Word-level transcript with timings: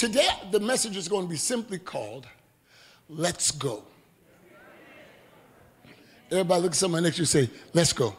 today, 0.00 0.28
the 0.50 0.58
message 0.58 0.96
is 0.96 1.08
going 1.08 1.26
to 1.26 1.28
be 1.28 1.36
simply 1.36 1.78
called 1.78 2.26
Let's 3.10 3.50
Go. 3.50 3.82
Everybody 6.30 6.62
look 6.62 6.70
at 6.70 6.76
somebody 6.76 7.04
next 7.04 7.16
to 7.16 7.22
you 7.22 7.26
say, 7.26 7.50
Let's 7.74 7.92
go. 7.92 8.16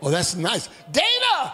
Oh, 0.00 0.10
that's 0.10 0.36
nice. 0.36 0.68
Dana! 0.92 1.52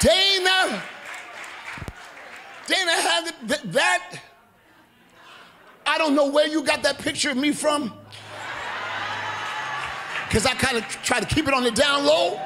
Dana! 0.00 0.82
Dana 2.68 2.92
had 2.92 3.34
that. 3.64 4.20
I 5.84 5.98
don't 5.98 6.14
know 6.14 6.30
where 6.30 6.46
you 6.46 6.62
got 6.62 6.84
that 6.84 7.00
picture 7.00 7.30
of 7.30 7.36
me 7.36 7.50
from. 7.50 7.94
Because 10.30 10.46
I 10.46 10.54
kind 10.54 10.76
of 10.76 10.86
try 11.02 11.18
to 11.18 11.26
keep 11.26 11.48
it 11.48 11.54
on 11.54 11.64
the 11.64 11.72
down 11.72 12.06
low. 12.06 12.40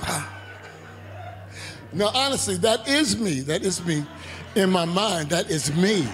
Now, 1.92 2.10
honestly, 2.14 2.56
that 2.56 2.88
is 2.88 3.18
me. 3.18 3.40
That 3.40 3.62
is 3.62 3.84
me 3.84 4.04
in 4.56 4.70
my 4.70 4.86
mind. 4.86 5.28
That 5.28 5.50
is 5.50 5.72
me. 5.76 6.08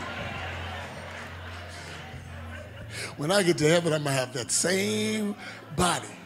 When 3.16 3.30
I 3.30 3.44
get 3.44 3.56
to 3.58 3.68
heaven, 3.68 3.92
I'm 3.92 4.02
going 4.02 4.14
to 4.14 4.20
have 4.20 4.32
that 4.32 4.50
same 4.50 5.36
body. 5.76 6.19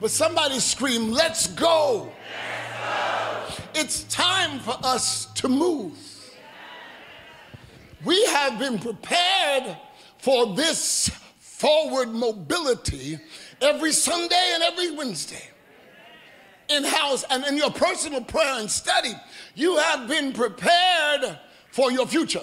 But 0.00 0.10
somebody 0.10 0.60
scream, 0.60 1.10
Let's 1.12 1.46
go. 1.46 2.12
Let's 2.12 3.58
go. 3.58 3.64
It's 3.74 4.04
time 4.04 4.58
for 4.60 4.76
us 4.82 5.26
to 5.36 5.48
move. 5.48 5.98
We 8.04 8.24
have 8.26 8.58
been 8.58 8.78
prepared 8.78 9.76
for 10.18 10.54
this 10.54 11.10
forward 11.38 12.10
mobility 12.10 13.18
every 13.60 13.92
Sunday 13.92 14.52
and 14.54 14.62
every 14.62 14.90
Wednesday 14.92 15.42
in 16.68 16.84
house 16.84 17.24
and 17.30 17.44
in 17.44 17.56
your 17.56 17.70
personal 17.70 18.22
prayer 18.22 18.58
and 18.60 18.70
study, 18.70 19.12
you 19.54 19.76
have 19.76 20.08
been 20.08 20.32
prepared 20.32 21.38
for 21.70 21.90
your 21.92 22.06
future. 22.06 22.42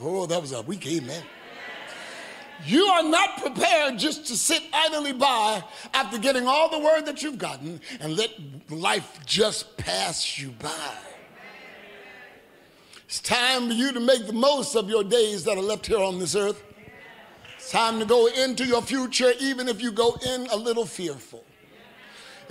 Oh, 0.00 0.26
that 0.26 0.40
was 0.40 0.52
a 0.52 0.62
weak 0.62 0.86
amen. 0.86 1.22
You 2.66 2.84
are 2.84 3.02
not 3.02 3.40
prepared 3.42 3.98
just 3.98 4.26
to 4.26 4.36
sit 4.36 4.62
idly 4.72 5.12
by 5.12 5.64
after 5.94 6.18
getting 6.18 6.46
all 6.46 6.68
the 6.68 6.78
word 6.78 7.06
that 7.06 7.22
you've 7.22 7.38
gotten 7.38 7.80
and 8.00 8.16
let 8.16 8.30
life 8.70 9.20
just 9.24 9.76
pass 9.76 10.38
you 10.38 10.50
by. 10.58 10.94
It's 13.04 13.20
time 13.20 13.68
for 13.68 13.74
you 13.74 13.92
to 13.92 14.00
make 14.00 14.26
the 14.26 14.32
most 14.32 14.76
of 14.76 14.88
your 14.88 15.02
days 15.02 15.44
that 15.44 15.58
are 15.58 15.62
left 15.62 15.86
here 15.86 15.98
on 15.98 16.18
this 16.18 16.36
earth. 16.36 16.62
It's 17.56 17.70
time 17.70 17.98
to 17.98 18.04
go 18.04 18.26
into 18.26 18.64
your 18.64 18.82
future, 18.82 19.32
even 19.40 19.68
if 19.68 19.82
you 19.82 19.90
go 19.90 20.16
in 20.24 20.46
a 20.46 20.56
little 20.56 20.86
fearful. 20.86 21.44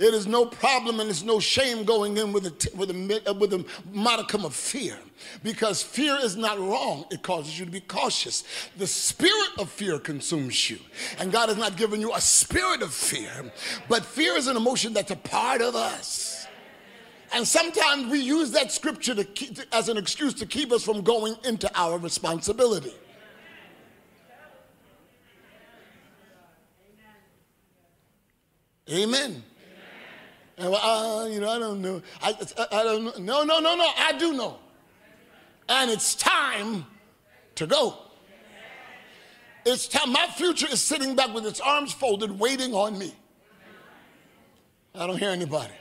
It 0.00 0.14
is 0.14 0.26
no 0.26 0.46
problem 0.46 0.98
and 0.98 1.10
it's 1.10 1.22
no 1.22 1.40
shame 1.40 1.84
going 1.84 2.16
in 2.16 2.32
with 2.32 2.46
a, 2.46 2.70
with 2.74 2.90
a, 2.90 3.30
uh, 3.30 3.34
with 3.34 3.52
a 3.52 3.66
modicum 3.92 4.46
of 4.46 4.54
fear 4.54 4.96
because 5.42 5.82
fear 5.82 6.16
is 6.22 6.36
not 6.36 6.58
wrong. 6.58 7.04
It 7.10 7.22
causes 7.22 7.58
you 7.58 7.66
to 7.66 7.70
be 7.70 7.80
cautious. 7.80 8.42
The 8.78 8.86
spirit 8.86 9.50
of 9.58 9.68
fear 9.68 9.98
consumes 9.98 10.70
you. 10.70 10.78
And 11.18 11.30
God 11.30 11.50
has 11.50 11.58
not 11.58 11.76
given 11.76 12.00
you 12.00 12.14
a 12.14 12.20
spirit 12.20 12.80
of 12.80 12.94
fear, 12.94 13.52
but 13.90 14.06
fear 14.06 14.38
is 14.38 14.46
an 14.46 14.56
emotion 14.56 14.94
that's 14.94 15.10
a 15.10 15.16
part 15.16 15.60
of 15.60 15.74
us. 15.74 16.46
And 17.34 17.46
sometimes 17.46 18.10
we 18.10 18.20
use 18.20 18.52
that 18.52 18.72
scripture 18.72 19.14
to 19.14 19.24
keep, 19.24 19.58
as 19.70 19.90
an 19.90 19.98
excuse 19.98 20.32
to 20.34 20.46
keep 20.46 20.72
us 20.72 20.82
from 20.82 21.02
going 21.02 21.34
into 21.44 21.70
our 21.78 21.98
responsibility. 21.98 22.94
Amen. 28.90 29.44
And 30.60 30.74
uh, 30.74 31.26
you 31.30 31.40
know, 31.40 31.48
I 31.48 31.58
don't 31.58 31.80
know. 31.80 32.02
I, 32.20 32.36
I, 32.70 32.82
don't 32.84 33.04
know. 33.04 33.12
No, 33.18 33.44
no, 33.44 33.60
no, 33.60 33.76
no. 33.76 33.90
I 33.96 34.12
do 34.18 34.34
know. 34.34 34.58
And 35.70 35.90
it's 35.90 36.14
time 36.14 36.84
to 37.54 37.66
go. 37.66 37.96
It's 39.64 39.88
time. 39.88 40.12
My 40.12 40.26
future 40.36 40.66
is 40.70 40.82
sitting 40.82 41.16
back 41.16 41.32
with 41.32 41.46
its 41.46 41.60
arms 41.60 41.94
folded, 41.94 42.38
waiting 42.38 42.74
on 42.74 42.98
me. 42.98 43.14
I 44.94 45.06
don't 45.06 45.16
hear 45.16 45.30
anybody. 45.30 45.72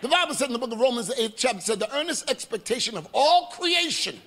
The 0.00 0.08
Bible 0.08 0.34
said 0.34 0.46
in 0.46 0.52
the 0.52 0.60
book 0.60 0.72
of 0.72 0.78
Romans, 0.78 1.08
the 1.08 1.20
eighth 1.20 1.34
chapter, 1.36 1.60
said 1.60 1.80
the 1.80 1.92
earnest 1.96 2.30
expectation 2.30 2.96
of 2.96 3.08
all 3.12 3.46
creation 3.46 4.20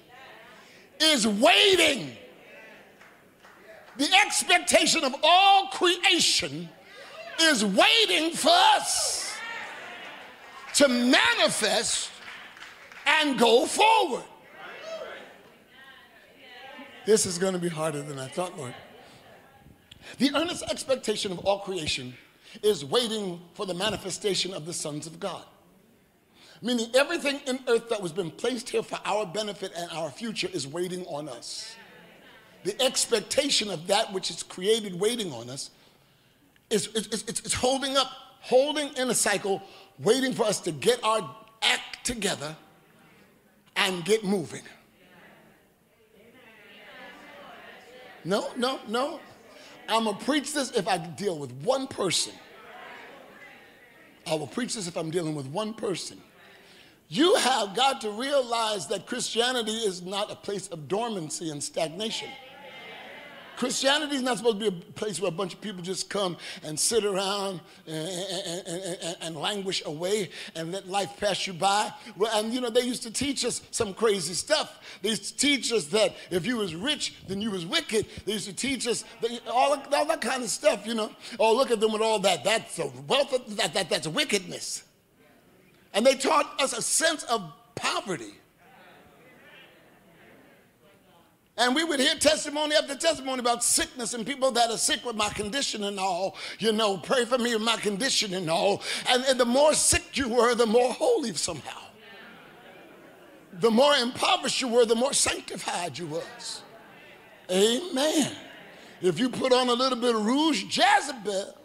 is 0.99 1.25
waiting. 1.25 2.11
The 3.95 4.09
expectation 4.25 5.05
of 5.05 5.15
all 5.23 5.67
creation 5.67 6.67
is 7.39 7.63
waiting 7.63 8.31
for 8.31 8.51
us 8.51 9.24
to 10.75 10.87
manifest 10.87 12.11
and 13.05 13.37
go 13.37 13.65
forward. 13.65 14.23
This 17.05 17.25
is 17.25 17.37
going 17.37 17.53
to 17.53 17.59
be 17.59 17.69
harder 17.69 18.01
than 18.01 18.17
I 18.17 18.27
thought, 18.27 18.57
Lord. 18.57 18.73
The 20.17 20.31
earnest 20.35 20.63
expectation 20.69 21.31
of 21.31 21.39
all 21.39 21.59
creation 21.59 22.15
is 22.63 22.83
waiting 22.83 23.41
for 23.53 23.65
the 23.65 23.73
manifestation 23.73 24.53
of 24.53 24.65
the 24.65 24.73
sons 24.73 25.07
of 25.07 25.19
God. 25.19 25.43
Meaning 26.61 26.87
everything 26.95 27.41
in 27.47 27.59
earth 27.67 27.89
that 27.89 28.01
was 28.01 28.11
been 28.11 28.31
placed 28.31 28.69
here 28.69 28.81
for 28.81 28.99
our 29.05 29.25
benefit 29.25 29.71
and 29.75 29.89
our 29.91 30.09
future 30.09 30.49
is 30.51 30.67
waiting 30.67 31.05
on 31.05 31.29
us. 31.29 31.75
The 32.63 32.81
expectation 32.81 33.69
of 33.69 33.87
that 33.87 34.11
which 34.11 34.31
is 34.31 34.41
created 34.41 34.99
waiting 34.99 35.31
on 35.31 35.49
us 35.49 35.69
is, 36.69 36.87
is, 36.87 37.07
is, 37.07 37.39
is 37.41 37.53
holding 37.53 37.95
up, 37.97 38.09
holding 38.39 38.95
in 38.95 39.09
a 39.09 39.13
cycle, 39.13 39.61
waiting 39.99 40.33
for 40.33 40.43
us 40.43 40.59
to 40.61 40.71
get 40.71 41.03
our 41.03 41.35
act 41.61 42.05
together 42.05 42.55
and 43.75 44.03
get 44.05 44.23
moving. 44.23 44.61
No, 48.23 48.49
no, 48.57 48.79
no. 48.87 49.19
I'm 49.87 50.05
going 50.05 50.17
to 50.17 50.25
preach 50.25 50.53
this 50.53 50.71
if 50.71 50.87
I 50.87 50.97
deal 50.97 51.37
with 51.37 51.51
one 51.63 51.87
person. 51.87 52.33
I 54.27 54.33
will 54.33 54.47
preach 54.47 54.73
this 54.73 54.87
if 54.87 54.97
I'm 54.97 55.11
dealing 55.11 55.35
with 55.35 55.45
one 55.47 55.73
person. 55.75 56.19
You 57.07 57.35
have 57.35 57.75
got 57.75 58.01
to 58.01 58.09
realize 58.09 58.87
that 58.87 59.05
Christianity 59.05 59.73
is 59.73 60.01
not 60.01 60.31
a 60.31 60.35
place 60.35 60.67
of 60.69 60.87
dormancy 60.87 61.51
and 61.51 61.63
stagnation. 61.63 62.29
Christianity 63.57 64.15
is 64.15 64.21
not 64.21 64.37
supposed 64.37 64.59
to 64.59 64.71
be 64.71 64.77
a 64.77 64.91
place 64.93 65.19
where 65.19 65.29
a 65.29 65.31
bunch 65.31 65.53
of 65.53 65.61
people 65.61 65.81
just 65.81 66.09
come 66.09 66.37
and 66.63 66.79
sit 66.79 67.05
around 67.05 67.61
and, 67.87 68.07
and, 68.07 68.67
and, 68.67 69.17
and, 69.21 69.35
languish 69.35 69.83
away 69.85 70.29
and 70.55 70.71
let 70.71 70.87
life 70.87 71.17
pass 71.19 71.47
you 71.47 71.53
by. 71.53 71.91
Well, 72.15 72.31
and 72.37 72.53
you 72.53 72.61
know, 72.61 72.69
they 72.69 72.81
used 72.81 73.03
to 73.03 73.11
teach 73.11 73.45
us 73.45 73.61
some 73.71 73.93
crazy 73.93 74.33
stuff. 74.33 74.79
They 75.01 75.09
used 75.09 75.25
to 75.25 75.37
teach 75.37 75.71
us 75.71 75.85
that 75.85 76.15
if 76.31 76.45
you 76.45 76.57
was 76.57 76.75
rich, 76.75 77.15
then 77.27 77.41
you 77.41 77.51
was 77.51 77.65
wicked. 77.65 78.05
They 78.25 78.33
used 78.33 78.47
to 78.47 78.53
teach 78.53 78.87
us 78.87 79.03
that, 79.21 79.31
all, 79.47 79.81
all 79.93 80.05
that 80.05 80.21
kind 80.21 80.43
of 80.43 80.49
stuff, 80.49 80.85
you 80.85 80.93
know. 80.93 81.11
Oh, 81.39 81.55
look 81.55 81.71
at 81.71 81.79
them 81.79 81.91
with 81.91 82.01
all 82.01 82.19
that. 82.19 82.43
That's 82.43 82.79
a 82.79 82.87
wealth 83.07 83.33
of, 83.33 83.57
that, 83.57 83.73
that, 83.73 83.89
that's 83.89 84.07
wickedness. 84.07 84.83
And 85.93 86.05
they 86.05 86.15
taught 86.15 86.61
us 86.61 86.77
a 86.77 86.81
sense 86.81 87.23
of 87.23 87.53
poverty. 87.75 88.33
And 91.57 91.73
we 91.73 91.85
would 91.85 92.01
hear 92.01 92.15
testimony 92.15 92.75
after 92.75 92.95
testimony 92.95 93.39
about 93.39 93.63
sickness 93.63 94.13
and 94.13 94.25
people 94.25 94.51
that 94.51 94.69
are 94.69 94.77
sick 94.77 95.05
with 95.05 95.15
my 95.15 95.29
condition 95.29 95.85
and 95.85 95.97
all. 95.99 96.35
You 96.59 96.73
know, 96.73 96.97
pray 96.97 97.23
for 97.23 97.37
me 97.37 97.53
with 97.53 97.63
my 97.63 97.77
condition 97.77 98.33
and 98.33 98.49
all. 98.49 98.83
And, 99.07 99.23
and 99.23 99.39
the 99.39 99.45
more 99.45 99.73
sick 99.73 100.17
you 100.17 100.27
were, 100.27 100.53
the 100.53 100.65
more 100.65 100.91
holy 100.91 101.33
somehow. 101.33 101.81
The 103.53 103.71
more 103.71 103.95
impoverished 103.95 104.59
you 104.59 104.67
were, 104.67 104.85
the 104.85 104.95
more 104.95 105.13
sanctified 105.13 105.97
you 105.97 106.07
was. 106.07 106.61
Amen. 107.49 108.33
If 109.01 109.17
you 109.17 109.29
put 109.29 109.53
on 109.53 109.69
a 109.69 109.73
little 109.73 109.97
bit 109.97 110.13
of 110.13 110.25
rouge, 110.25 110.63
Jezebel. 110.63 111.55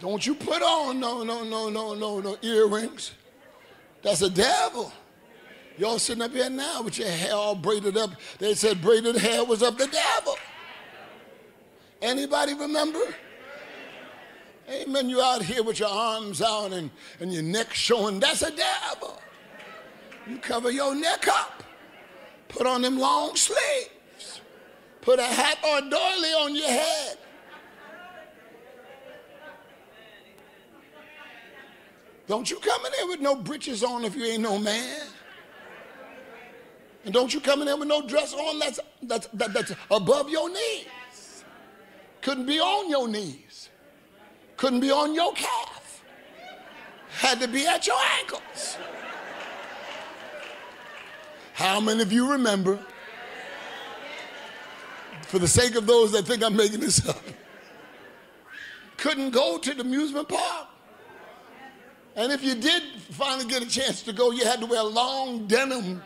Don't 0.00 0.24
you 0.24 0.34
put 0.34 0.62
on 0.62 1.00
no, 1.00 1.24
no, 1.24 1.42
no, 1.42 1.68
no, 1.68 1.94
no, 1.94 2.20
no 2.20 2.36
earrings. 2.42 3.12
That's 4.02 4.22
a 4.22 4.30
devil. 4.30 4.92
Y'all 5.78 5.98
sitting 5.98 6.22
up 6.22 6.32
here 6.32 6.50
now 6.50 6.82
with 6.82 6.98
your 6.98 7.08
hair 7.08 7.34
all 7.34 7.54
braided 7.54 7.96
up. 7.96 8.10
They 8.38 8.54
said 8.54 8.82
braided 8.82 9.16
hair 9.16 9.44
was 9.44 9.62
of 9.62 9.78
the 9.78 9.86
devil. 9.86 10.36
Anybody 12.00 12.54
remember? 12.54 13.14
Amen. 14.70 15.08
You 15.08 15.20
out 15.20 15.42
here 15.42 15.62
with 15.62 15.78
your 15.78 15.88
arms 15.88 16.42
out 16.42 16.72
and, 16.72 16.90
and 17.20 17.32
your 17.32 17.42
neck 17.42 17.72
showing. 17.72 18.20
That's 18.20 18.42
a 18.42 18.50
devil. 18.50 19.20
You 20.28 20.38
cover 20.38 20.70
your 20.70 20.94
neck 20.94 21.26
up. 21.28 21.62
Put 22.48 22.66
on 22.66 22.82
them 22.82 22.98
long 22.98 23.34
sleeves. 23.34 24.40
Put 25.00 25.18
a 25.18 25.24
hat 25.24 25.58
or 25.64 25.78
a 25.78 25.90
doily 25.90 26.32
on 26.32 26.54
your 26.54 26.68
head. 26.68 27.18
Don't 32.28 32.48
you 32.50 32.58
come 32.58 32.86
in 32.86 32.92
here 32.92 33.08
with 33.08 33.20
no 33.20 33.34
breeches 33.34 33.82
on 33.82 34.04
if 34.04 34.14
you 34.14 34.24
ain't 34.24 34.42
no 34.42 34.58
man. 34.58 35.06
And 37.04 37.12
don't 37.12 37.34
you 37.34 37.40
come 37.40 37.62
in 37.62 37.68
here 37.68 37.76
with 37.76 37.88
no 37.88 38.06
dress 38.06 38.32
on 38.32 38.58
that's, 38.58 38.78
that's, 39.02 39.26
that, 39.28 39.52
that's 39.52 39.72
above 39.90 40.30
your 40.30 40.48
knees. 40.48 41.44
Couldn't 42.20 42.46
be 42.46 42.60
on 42.60 42.88
your 42.88 43.08
knees. 43.08 43.70
Couldn't 44.56 44.80
be 44.80 44.92
on 44.92 45.14
your 45.14 45.32
calf. 45.32 46.04
Had 47.10 47.40
to 47.40 47.48
be 47.48 47.66
at 47.66 47.86
your 47.86 47.96
ankles. 48.20 48.76
How 51.54 51.80
many 51.80 52.02
of 52.02 52.12
you 52.12 52.30
remember, 52.30 52.78
for 55.22 55.38
the 55.38 55.48
sake 55.48 55.74
of 55.74 55.86
those 55.86 56.12
that 56.12 56.24
think 56.24 56.42
I'm 56.42 56.56
making 56.56 56.80
this 56.80 57.06
up, 57.08 57.20
couldn't 58.96 59.30
go 59.30 59.58
to 59.58 59.74
the 59.74 59.80
amusement 59.80 60.28
park? 60.28 60.68
And 62.14 62.30
if 62.32 62.44
you 62.44 62.54
did 62.54 62.82
finally 63.10 63.48
get 63.48 63.62
a 63.62 63.68
chance 63.68 64.02
to 64.02 64.12
go, 64.12 64.30
you 64.30 64.44
had 64.44 64.60
to 64.60 64.66
wear 64.66 64.82
long 64.82 65.46
denim 65.46 66.02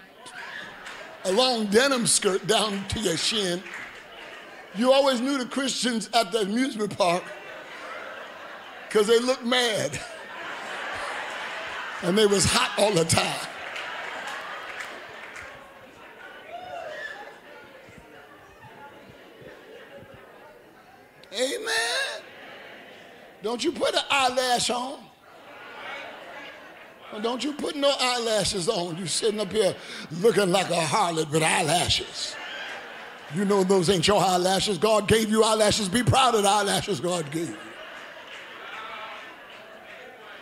a 1.27 1.33
long 1.33 1.67
denim 1.67 2.07
skirt 2.07 2.47
down 2.47 2.87
to 2.89 3.01
your 3.01 3.17
shin. 3.17 3.61
You 4.77 4.93
always 4.93 5.21
knew 5.21 5.39
the 5.39 5.47
Christians 5.47 6.09
at 6.15 6.31
the 6.31 6.43
amusement 6.43 6.97
park 6.97 7.25
because 8.87 9.09
they 9.09 9.19
looked 9.19 9.45
mad 9.45 9.99
and 12.03 12.17
they 12.17 12.27
was 12.27 12.45
hot 12.45 12.73
all 12.79 12.93
the 12.93 13.05
time. 13.05 13.49
Amen. 21.33 22.23
Don't 23.43 23.63
you 23.65 23.73
put 23.73 23.95
an 23.95 24.03
eyelash 24.11 24.71
on. 24.71 25.01
Well, 27.13 27.23
don't 27.23 27.43
you 27.43 27.53
put 27.53 27.77
no 27.77 27.95
eyelashes 27.99 28.69
on. 28.69 28.97
You 28.97 29.07
sitting 29.07 29.41
up 29.41 29.53
here 29.53 29.75
looking 30.21 30.51
like 30.51 30.71
a 30.71 30.75
harlot 30.75 31.31
with 31.31 31.43
eyelashes. 31.43 32.35
You 33.35 33.45
know 33.45 33.65
those 33.65 33.91
ain't 33.91 34.07
your 34.07 34.21
eyelashes. 34.21 34.79
God 34.79 35.09
gave 35.09 35.31
you 35.31 35.43
eyelashes. 35.43 35.89
Be 35.89 36.03
proud 36.03 36.35
of 36.35 36.43
the 36.43 36.49
eyelashes 36.49 37.01
God 37.01 37.31
gave 37.31 37.49
you. 37.51 37.57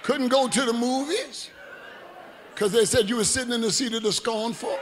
Couldn't 0.02 0.28
go 0.28 0.48
to 0.48 0.62
the 0.64 0.72
movies 0.72 1.50
because 2.54 2.72
they 2.72 2.84
said 2.84 3.08
you 3.08 3.16
were 3.16 3.24
sitting 3.24 3.52
in 3.52 3.60
the 3.60 3.72
seat 3.72 3.94
of 3.94 4.02
the 4.02 4.12
scornful. 4.12 4.78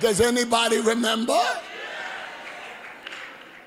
Does 0.00 0.20
anybody 0.20 0.80
remember? 0.80 1.38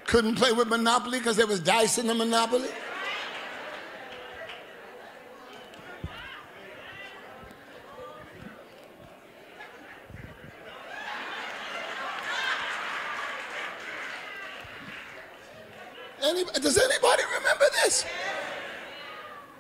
Couldn't 0.06 0.36
play 0.36 0.52
with 0.52 0.68
Monopoly 0.68 1.20
because 1.20 1.38
there 1.38 1.48
was 1.48 1.60
dice 1.60 1.98
in 1.98 2.08
the 2.08 2.14
Monopoly. 2.14 2.70
Anybody, 16.24 16.45
does 16.62 16.78
anybody 16.78 17.24
remember 17.38 17.66
this? 17.84 18.06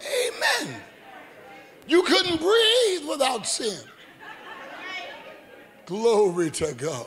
Amen. 0.02 0.82
You 1.88 2.04
couldn't 2.04 2.40
breathe 2.40 3.08
without 3.08 3.46
sin. 3.46 3.80
Glory 5.86 6.50
to 6.52 6.74
God. 6.74 7.06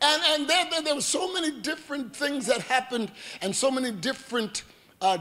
And, 0.00 0.22
and 0.30 0.48
there, 0.48 0.66
there, 0.70 0.82
there 0.82 0.94
were 0.94 1.00
so 1.00 1.32
many 1.32 1.50
different 1.60 2.14
things 2.14 2.46
that 2.46 2.60
happened 2.62 3.10
and 3.40 3.54
so 3.54 3.70
many 3.70 3.92
different 3.92 4.64
uh, 5.00 5.18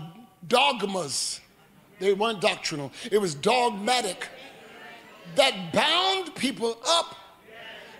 dogmas. 0.47 1.39
They 1.99 2.13
weren't 2.13 2.41
doctrinal, 2.41 2.91
it 3.11 3.19
was 3.19 3.35
dogmatic 3.35 4.27
that 5.35 5.71
bound 5.71 6.35
people 6.35 6.77
up 6.85 7.15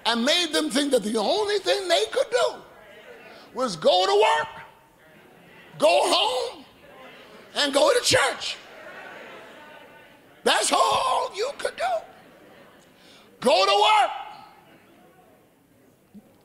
and 0.06 0.26
made 0.26 0.52
them 0.52 0.70
think 0.70 0.92
that 0.92 1.04
the 1.04 1.18
only 1.18 1.60
thing 1.60 1.88
they 1.88 2.04
could 2.12 2.26
do 2.32 2.56
was 3.54 3.76
go 3.76 4.06
to 4.06 4.26
work 4.40 4.61
go 5.81 6.01
home 6.04 6.63
and 7.56 7.74
go 7.74 7.92
to 7.92 8.06
church. 8.06 8.56
That's 10.44 10.72
all 10.72 11.31
you 11.36 11.50
could 11.57 11.75
do. 11.75 11.83
Go 13.39 13.66
to 13.66 13.72
work. 13.72 14.12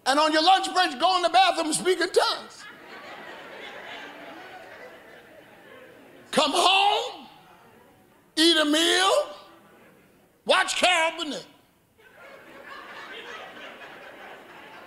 And 0.06 0.18
on 0.18 0.32
your 0.32 0.42
lunch 0.42 0.72
break, 0.72 0.98
go 0.98 1.16
in 1.16 1.22
the 1.22 1.28
bathroom 1.28 1.66
and 1.66 1.74
speak 1.74 2.00
in 2.00 2.08
tongues. 2.10 2.64
Come 6.30 6.52
home, 6.54 7.26
eat 8.36 8.56
a 8.56 8.64
meal, 8.64 9.10
watch 10.44 10.76
Carol 10.76 11.18
Burnett. 11.18 11.46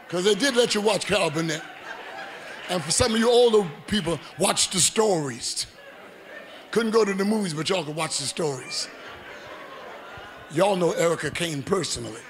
Because 0.08 0.26
they 0.26 0.36
did 0.36 0.56
let 0.56 0.74
you 0.74 0.82
watch 0.82 1.06
Carol 1.06 1.30
Burnett. 1.30 1.64
And 2.70 2.84
for 2.84 2.92
some 2.92 3.14
of 3.16 3.20
you 3.20 3.30
older 3.30 3.68
people, 3.88 4.20
watch 4.38 4.70
the 4.70 4.80
stories. 4.80 5.66
Couldn't 6.70 6.92
go 6.92 7.04
to 7.04 7.14
the 7.14 7.26
movies, 7.26 7.54
but 7.54 7.68
y'all 7.68 7.84
could 7.84 7.96
watch 7.96 8.20
the 8.20 8.26
stories. 8.26 8.88
Y'all 10.52 10.76
know 10.76 10.92
Erica 10.92 11.32
Kane 11.32 11.64
personally. 11.64 12.22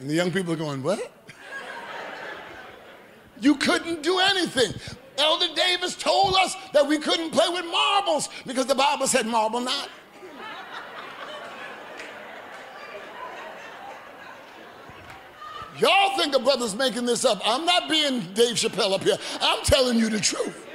And 0.00 0.10
the 0.10 0.14
young 0.14 0.32
people 0.32 0.52
are 0.52 0.56
going, 0.56 0.82
What? 0.82 1.12
You 3.40 3.54
couldn't 3.54 4.02
do 4.02 4.18
anything. 4.18 4.72
Elder 5.16 5.46
Davis 5.54 5.94
told 5.94 6.34
us 6.34 6.56
that 6.72 6.86
we 6.86 6.98
couldn't 6.98 7.30
play 7.30 7.48
with 7.48 7.64
marbles 7.64 8.28
because 8.46 8.66
the 8.66 8.74
Bible 8.74 9.06
said 9.06 9.26
marble 9.26 9.60
not. 9.60 9.88
Y'all 15.78 16.16
think 16.16 16.34
a 16.36 16.38
brother's 16.38 16.74
making 16.74 17.04
this 17.04 17.24
up. 17.24 17.40
I'm 17.44 17.64
not 17.64 17.88
being 17.88 18.20
Dave 18.34 18.54
Chappelle 18.54 18.94
up 18.94 19.02
here. 19.02 19.16
I'm 19.40 19.62
telling 19.64 19.98
you 19.98 20.08
the 20.08 20.20
truth. 20.20 20.66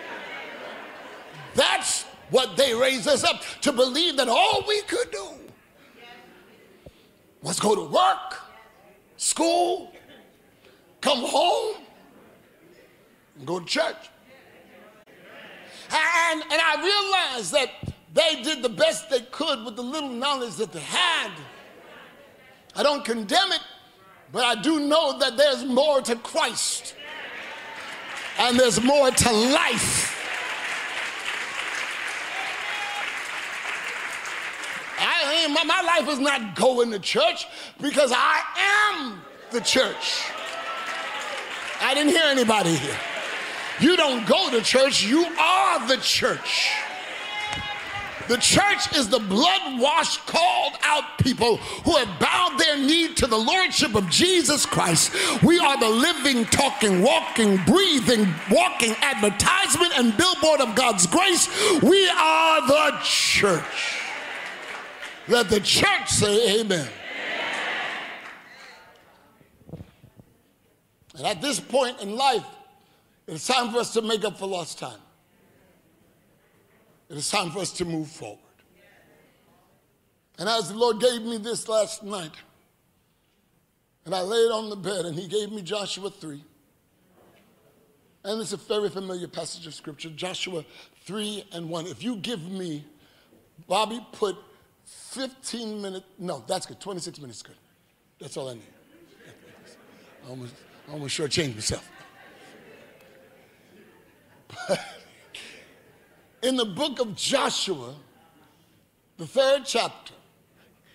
That's 1.55 2.03
what 2.29 2.57
they 2.57 2.73
raised 2.73 3.07
us 3.07 3.23
up 3.23 3.41
to 3.61 3.71
believe 3.71 4.17
that 4.17 4.27
all 4.27 4.63
we 4.67 4.81
could 4.83 5.09
do 5.11 5.27
was 7.41 7.59
go 7.59 7.75
to 7.75 7.83
work, 7.83 8.39
school, 9.17 9.93
come 11.01 11.19
home, 11.19 11.77
and 13.37 13.47
go 13.47 13.59
to 13.59 13.65
church. 13.65 14.09
And, 15.91 16.43
and 16.43 16.61
I 16.61 16.75
realized 17.31 17.53
that 17.53 17.69
they 18.13 18.43
did 18.43 18.61
the 18.61 18.69
best 18.69 19.09
they 19.09 19.21
could 19.31 19.63
with 19.63 19.75
the 19.75 19.81
little 19.81 20.09
knowledge 20.09 20.55
that 20.55 20.71
they 20.71 20.81
had. 20.81 21.31
I 22.75 22.83
don't 22.83 23.03
condemn 23.03 23.51
it 23.51 23.61
but 24.31 24.43
I 24.43 24.61
do 24.61 24.79
know 24.79 25.17
that 25.19 25.37
there's 25.37 25.65
more 25.65 26.01
to 26.01 26.15
Christ 26.15 26.95
and 28.37 28.59
there's 28.59 28.81
more 28.81 29.11
to 29.11 29.31
life. 29.31 30.15
I 34.99 35.47
my, 35.47 35.63
my 35.63 35.81
life 35.81 36.09
is 36.09 36.19
not 36.19 36.55
going 36.55 36.91
to 36.91 36.99
church 36.99 37.47
because 37.81 38.11
I 38.13 38.41
am 38.93 39.21
the 39.51 39.61
church. 39.61 40.23
I 41.81 41.93
didn't 41.93 42.11
hear 42.11 42.25
anybody 42.25 42.75
here. 42.75 42.97
You 43.79 43.95
don't 43.95 44.27
go 44.27 44.51
to 44.51 44.61
church, 44.61 45.03
you 45.03 45.25
are 45.25 45.87
the 45.87 45.97
church. 45.97 46.69
The 48.29 48.37
church 48.37 48.95
is 48.95 49.09
the 49.09 49.17
blood 49.17 49.81
washed, 49.81 50.27
called 50.27 50.73
out 50.83 51.17
people 51.17 51.57
who 51.57 51.95
have 51.95 52.19
bowed 52.19 52.59
their 52.59 52.77
knee 52.77 53.11
to 53.15 53.25
the 53.25 53.35
lordship 53.35 53.95
of 53.95 54.07
Jesus 54.07 54.67
Christ. 54.67 55.11
We 55.41 55.57
are 55.57 55.79
the 55.79 55.89
living, 55.89 56.45
talking, 56.45 57.01
walking, 57.01 57.57
breathing, 57.65 58.31
walking 58.51 58.93
advertisement 59.01 59.97
and 59.97 60.15
billboard 60.15 60.61
of 60.61 60.75
God's 60.75 61.07
grace. 61.07 61.49
We 61.81 62.07
are 62.07 62.67
the 62.67 62.99
church. 63.01 63.99
Let 65.27 65.49
the 65.49 65.59
church 65.59 66.09
say 66.09 66.59
amen. 66.59 66.87
And 71.17 71.25
at 71.25 71.41
this 71.41 71.59
point 71.59 71.99
in 71.99 72.15
life, 72.15 72.45
it's 73.27 73.47
time 73.47 73.71
for 73.71 73.79
us 73.79 73.91
to 73.93 74.03
make 74.03 74.23
up 74.23 74.37
for 74.37 74.45
lost 74.45 74.77
time. 74.77 74.99
It 77.09 77.17
is 77.17 77.29
time 77.29 77.49
for 77.49 77.59
us 77.59 77.71
to 77.73 77.85
move 77.85 78.07
forward. 78.07 78.39
And 80.37 80.47
as 80.47 80.69
the 80.69 80.77
Lord 80.77 81.01
gave 81.01 81.21
me 81.23 81.37
this 81.37 81.67
last 81.67 82.03
night, 82.03 82.31
and 84.05 84.15
I 84.15 84.21
laid 84.21 84.51
on 84.51 84.69
the 84.69 84.75
bed, 84.75 85.05
and 85.05 85.17
He 85.17 85.27
gave 85.27 85.51
me 85.51 85.61
Joshua 85.61 86.09
3. 86.09 86.43
And 88.23 88.41
it's 88.41 88.53
a 88.53 88.57
very 88.57 88.89
familiar 88.89 89.27
passage 89.27 89.65
of 89.65 89.73
scripture, 89.73 90.09
Joshua 90.09 90.63
3 91.05 91.45
and 91.53 91.69
1. 91.69 91.87
If 91.87 92.03
you 92.03 92.17
give 92.17 92.43
me, 92.49 92.85
Bobby, 93.67 94.05
put 94.11 94.37
15 94.85 95.81
minutes, 95.81 96.05
no, 96.19 96.43
that's 96.47 96.65
good, 96.65 96.79
26 96.79 97.19
minutes 97.19 97.41
good. 97.41 97.55
That's 98.19 98.37
all 98.37 98.49
I 98.49 98.53
need. 98.53 98.63
I 100.25 100.29
almost, 100.29 100.53
I 100.87 100.91
almost 100.91 101.17
shortchanged 101.17 101.55
myself. 101.55 101.89
But 104.67 104.79
in 106.41 106.55
the 106.55 106.65
book 106.65 106.99
of 106.99 107.15
Joshua, 107.15 107.95
the 109.17 109.27
third 109.27 109.63
chapter, 109.65 110.13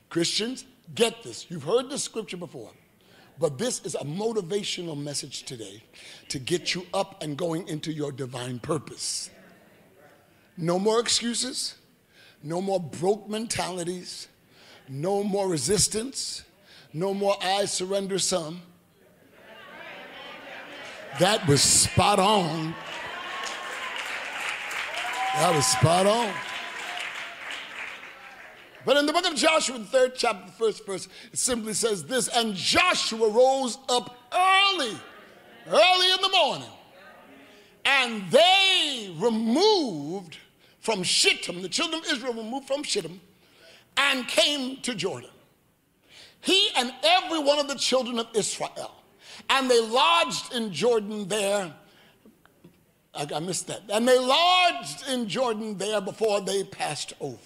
Christians, 0.09 0.65
get 0.95 1.23
this. 1.23 1.47
You've 1.49 1.65
heard 1.65 1.91
this 1.91 2.03
scripture 2.03 2.37
before. 2.37 2.71
But 3.39 3.59
this 3.59 3.85
is 3.85 3.97
a 3.97 4.05
motivational 4.05 4.97
message 4.97 5.43
today 5.43 5.83
to 6.29 6.39
get 6.39 6.75
you 6.75 6.87
up 6.95 7.23
and 7.23 7.37
going 7.37 7.67
into 7.69 7.93
your 7.93 8.13
divine 8.13 8.61
purpose. 8.61 9.29
No 10.57 10.79
more 10.79 11.01
excuses, 11.01 11.75
no 12.43 12.61
more 12.61 12.79
broke 12.79 13.29
mentalities, 13.29 14.29
no 14.89 15.25
more 15.25 15.49
resistance, 15.49 16.45
no 16.93 17.13
more 17.13 17.37
I 17.43 17.65
surrender 17.65 18.21
some. 18.21 18.63
That 21.19 21.47
was 21.49 21.61
spot 21.61 22.21
on. 22.21 22.75
That 25.35 25.55
was 25.55 25.67
spot 25.67 26.07
on. 26.07 26.33
But 28.85 28.97
in 28.99 29.07
the 29.07 29.13
book 29.13 29.27
of 29.27 29.35
Joshua, 29.35 29.79
the 29.79 29.85
third 29.85 30.13
chapter, 30.15 30.47
the 30.47 30.53
first 30.53 30.87
verse, 30.87 31.09
it 31.33 31.39
simply 31.39 31.75
says 31.75 32.05
this 32.05 32.29
And 32.29 32.55
Joshua 32.55 33.29
rose 33.29 33.79
up 33.89 34.17
early, 34.33 34.97
early 35.67 36.13
in 36.13 36.21
the 36.21 36.31
morning, 36.31 36.69
and 37.85 38.31
they 38.31 39.15
removed 39.19 40.39
from 40.81 41.03
Shittim, 41.03 41.63
the 41.63 41.69
children 41.69 42.03
of 42.03 42.13
Israel 42.13 42.35
removed 42.35 42.67
from 42.67 42.83
Shittim, 42.83 43.21
and 43.97 44.29
came 44.29 44.83
to 44.83 44.95
Jordan. 44.95 45.31
He 46.43 46.69
and 46.77 46.93
every 47.03 47.39
one 47.39 47.59
of 47.59 47.69
the 47.69 47.75
children 47.75 48.19
of 48.19 48.29
Israel. 48.35 48.93
And 49.49 49.71
they 49.71 49.81
lodged 49.81 50.55
in 50.55 50.73
Jordan 50.73 51.27
there. 51.27 51.73
I, 53.17 53.27
I 53.35 53.41
missed 53.41 53.67
that. 53.69 53.83
And 53.89 54.07
they 54.07 54.19
lodged 54.19 55.09
in 55.09 55.29
Jordan 55.29 55.79
there 55.79 56.01
before 56.01 56.41
they 56.41 56.65
passed 56.65 57.13
over. 57.21 57.39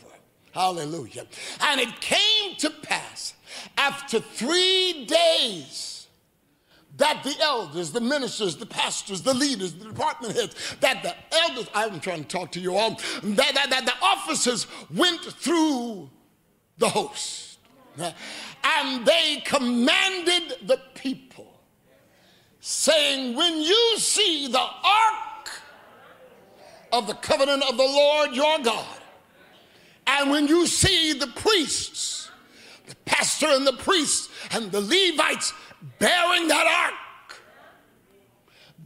Hallelujah. 0.53 1.27
And 1.61 1.81
it 1.81 2.01
came 2.01 2.57
to 2.57 2.71
pass 2.71 3.35
after 3.77 4.21
three 4.21 5.07
days 5.07 5.99
that 6.97 7.23
the 7.23 7.37
elders, 7.41 7.93
the 7.93 8.01
ministers, 8.01 8.57
the 8.57 8.67
pastors, 8.67 9.23
the 9.23 9.35
leaders, 9.35 9.73
the 9.75 9.85
department 9.85 10.35
heads, 10.35 10.77
that 10.81 11.03
the 11.03 11.15
elders, 11.37 11.69
I'm 11.73 12.01
trying 12.01 12.25
to 12.25 12.29
talk 12.29 12.51
to 12.53 12.61
you 12.61 12.75
all, 12.75 12.91
that, 13.23 13.55
that, 13.55 13.71
that 13.71 13.87
the 13.87 13.95
officers 14.03 14.67
went 14.95 15.21
through 15.21 16.11
the 16.79 16.89
host. 16.89 17.59
And 17.99 19.07
they 19.07 19.43
commanded 19.45 20.67
the 20.67 20.81
people, 20.95 21.61
saying, 22.61 23.37
When 23.37 23.61
you 23.61 23.95
see 23.99 24.49
the 24.49 24.59
ark 24.59 25.28
of 26.93 27.07
the 27.07 27.15
covenant 27.15 27.63
of 27.63 27.77
the 27.77 27.83
Lord 27.83 28.33
your 28.33 28.59
God, 28.61 28.99
and 30.07 30.31
when 30.31 30.49
you 30.49 30.67
see 30.67 31.13
the 31.13 31.27
priests, 31.27 32.31
the 32.87 32.97
pastor 33.05 33.49
and 33.49 33.67
the 33.67 33.75
priests 33.75 34.29
and 34.53 34.73
the 34.73 34.81
Levites 34.81 35.53
bearing 35.99 36.49
that 36.49 36.91
ark, 36.91 37.41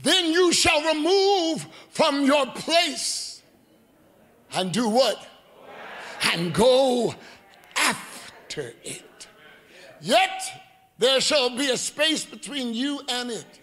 then 0.03 0.33
you 0.33 0.53
shall 0.53 0.83
remove 0.95 1.67
from 1.91 2.25
your 2.25 2.47
place 2.47 3.43
and 4.55 4.73
do 4.73 4.89
what? 4.89 5.27
And 6.33 6.53
go 6.53 7.15
after 7.77 8.75
it. 8.83 9.29
Yet 10.01 10.43
there 10.99 11.21
shall 11.21 11.57
be 11.57 11.71
a 11.71 11.77
space 11.77 12.25
between 12.25 12.75
you 12.75 13.01
and 13.09 13.31
it, 13.31 13.61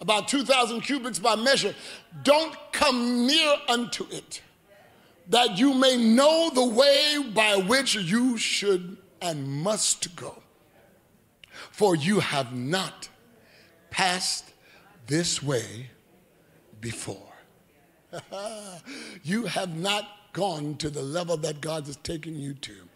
about 0.00 0.28
2,000 0.28 0.80
cubits 0.80 1.18
by 1.18 1.34
measure. 1.34 1.74
Don't 2.22 2.56
come 2.72 3.26
near 3.26 3.54
unto 3.68 4.06
it 4.10 4.42
that 5.28 5.58
you 5.58 5.74
may 5.74 5.96
know 5.96 6.50
the 6.50 6.64
way 6.64 7.22
by 7.34 7.56
which 7.56 7.94
you 7.94 8.38
should 8.38 8.96
and 9.20 9.46
must 9.46 10.16
go. 10.16 10.42
For 11.70 11.94
you 11.94 12.20
have 12.20 12.52
not 12.52 13.08
passed 13.90 14.52
this 15.06 15.42
way 15.42 15.90
before. 16.80 17.32
you 19.22 19.44
have 19.44 19.76
not 19.76 20.08
gone 20.32 20.76
to 20.76 20.88
the 20.88 21.02
level 21.02 21.36
that 21.38 21.60
God 21.60 21.86
has 21.86 21.96
taken 21.96 22.38
you 22.38 22.54
to. 22.54 22.87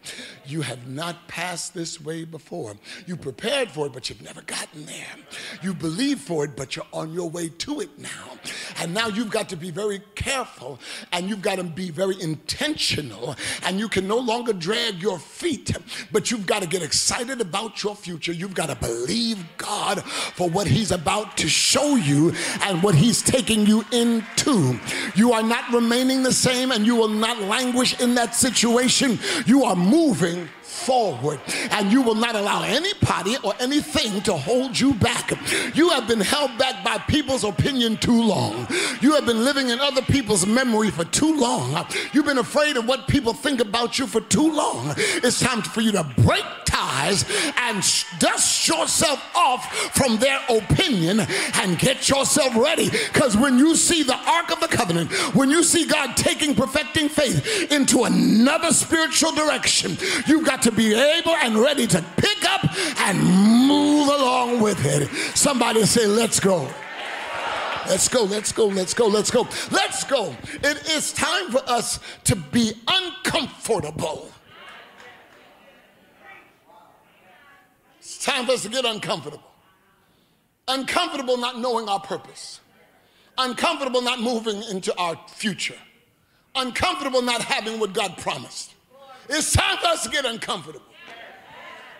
You 0.45 0.61
have 0.61 0.87
not 0.87 1.27
passed 1.27 1.73
this 1.73 2.01
way 2.01 2.23
before. 2.23 2.75
You 3.05 3.15
prepared 3.15 3.71
for 3.71 3.87
it, 3.87 3.93
but 3.93 4.09
you've 4.09 4.21
never 4.21 4.41
gotten 4.41 4.85
there. 4.85 5.15
You 5.61 5.73
believe 5.73 6.19
for 6.19 6.45
it, 6.45 6.55
but 6.55 6.75
you're 6.75 6.85
on 6.93 7.13
your 7.13 7.29
way 7.29 7.49
to 7.49 7.81
it 7.81 7.97
now. 7.97 8.37
And 8.79 8.93
now 8.93 9.07
you've 9.07 9.31
got 9.31 9.49
to 9.49 9.55
be 9.55 9.71
very 9.71 10.01
careful 10.15 10.79
and 11.11 11.29
you've 11.29 11.41
got 11.41 11.55
to 11.55 11.63
be 11.63 11.89
very 11.89 12.19
intentional. 12.21 13.35
And 13.63 13.79
you 13.79 13.87
can 13.87 14.07
no 14.07 14.17
longer 14.17 14.53
drag 14.53 15.01
your 15.01 15.19
feet, 15.19 15.71
but 16.11 16.31
you've 16.31 16.45
got 16.45 16.61
to 16.61 16.67
get 16.67 16.81
excited 16.81 17.41
about 17.41 17.83
your 17.83 17.95
future. 17.95 18.33
You've 18.33 18.53
got 18.53 18.69
to 18.69 18.75
believe 18.75 19.43
God 19.57 20.03
for 20.03 20.49
what 20.49 20.67
He's 20.67 20.91
about 20.91 21.37
to 21.37 21.47
show 21.47 21.95
you 21.95 22.33
and 22.61 22.83
what 22.83 22.95
He's 22.95 23.21
taking 23.21 23.65
you 23.65 23.85
into. 23.91 24.79
You 25.15 25.33
are 25.33 25.43
not 25.43 25.71
remaining 25.71 26.23
the 26.23 26.33
same 26.33 26.71
and 26.71 26.85
you 26.85 26.95
will 26.95 27.07
not 27.07 27.41
languish 27.41 27.99
in 27.99 28.15
that 28.15 28.35
situation. 28.35 29.19
You 29.45 29.63
are 29.63 29.75
moving 29.93 30.49
forward 30.73 31.39
and 31.71 31.91
you 31.91 32.01
will 32.01 32.15
not 32.15 32.35
allow 32.35 32.63
anybody 32.63 33.37
or 33.43 33.53
anything 33.59 34.21
to 34.21 34.33
hold 34.33 34.77
you 34.79 34.93
back. 34.95 35.31
You 35.75 35.89
have 35.89 36.07
been 36.07 36.19
held 36.19 36.57
back 36.57 36.83
by 36.83 36.97
people's 36.97 37.43
opinion 37.43 37.97
too 37.97 38.21
long. 38.21 38.67
You 39.01 39.13
have 39.13 39.25
been 39.25 39.45
living 39.45 39.69
in 39.69 39.79
other 39.79 40.01
people's 40.01 40.45
memory 40.45 40.89
for 40.89 41.05
too 41.05 41.37
long. 41.37 41.85
You've 42.11 42.25
been 42.25 42.39
afraid 42.39 42.77
of 42.77 42.87
what 42.87 43.07
people 43.07 43.33
think 43.33 43.61
about 43.61 43.99
you 43.99 44.07
for 44.07 44.21
too 44.21 44.51
long. 44.51 44.93
It's 44.97 45.39
time 45.39 45.61
for 45.61 45.81
you 45.81 45.91
to 45.91 46.03
break 46.17 46.43
ties 46.65 47.25
and 47.57 47.83
dust 48.19 48.67
yourself 48.67 49.23
off 49.35 49.71
from 49.93 50.17
their 50.17 50.39
opinion 50.49 51.21
and 51.55 51.77
get 51.77 52.09
yourself 52.09 52.55
ready. 52.55 52.89
Because 52.89 53.37
when 53.37 53.57
you 53.57 53.75
see 53.75 54.03
the 54.03 54.15
Ark 54.15 54.51
of 54.51 54.59
the 54.59 54.67
Covenant, 54.67 55.11
when 55.35 55.49
you 55.49 55.63
see 55.63 55.85
God 55.85 56.17
taking 56.17 56.55
perfecting 56.55 57.09
faith 57.09 57.71
into 57.71 58.03
another 58.05 58.71
spiritual 58.71 59.31
direction, 59.33 59.97
you've 60.25 60.45
got 60.45 60.62
to 60.63 60.71
be 60.71 60.93
able 60.93 61.35
and 61.35 61.57
ready 61.57 61.85
to 61.87 62.03
pick 62.15 62.49
up 62.49 62.61
and 62.99 63.19
move 63.19 64.07
along 64.07 64.61
with 64.61 64.83
it. 64.85 65.09
Somebody 65.35 65.83
say, 65.83 66.07
Let's 66.07 66.39
go. 66.39 66.69
Let's 67.87 68.07
go, 68.07 68.23
let's 68.23 68.53
go, 68.53 68.67
let's 68.67 68.93
go, 68.93 69.07
let's 69.07 69.29
go, 69.29 69.47
let's 69.71 70.03
go. 70.05 70.33
It 70.63 70.89
is 70.89 71.11
time 71.11 71.51
for 71.51 71.61
us 71.69 71.99
to 72.23 72.35
be 72.37 72.71
uncomfortable. 72.87 74.31
It's 77.99 78.23
time 78.23 78.45
for 78.45 78.53
us 78.53 78.63
to 78.63 78.69
get 78.69 78.85
uncomfortable. 78.85 79.43
Uncomfortable 80.69 81.35
not 81.35 81.59
knowing 81.59 81.89
our 81.89 81.99
purpose. 81.99 82.61
Uncomfortable 83.37 84.01
not 84.01 84.21
moving 84.21 84.63
into 84.63 84.97
our 84.97 85.19
future. 85.27 85.77
Uncomfortable 86.55 87.21
not 87.21 87.41
having 87.41 87.81
what 87.81 87.93
God 87.93 88.17
promised. 88.17 88.72
It's 89.29 89.53
time 89.53 89.77
for 89.77 89.87
us 89.87 90.03
to 90.03 90.09
get 90.09 90.25
uncomfortable. 90.25 90.81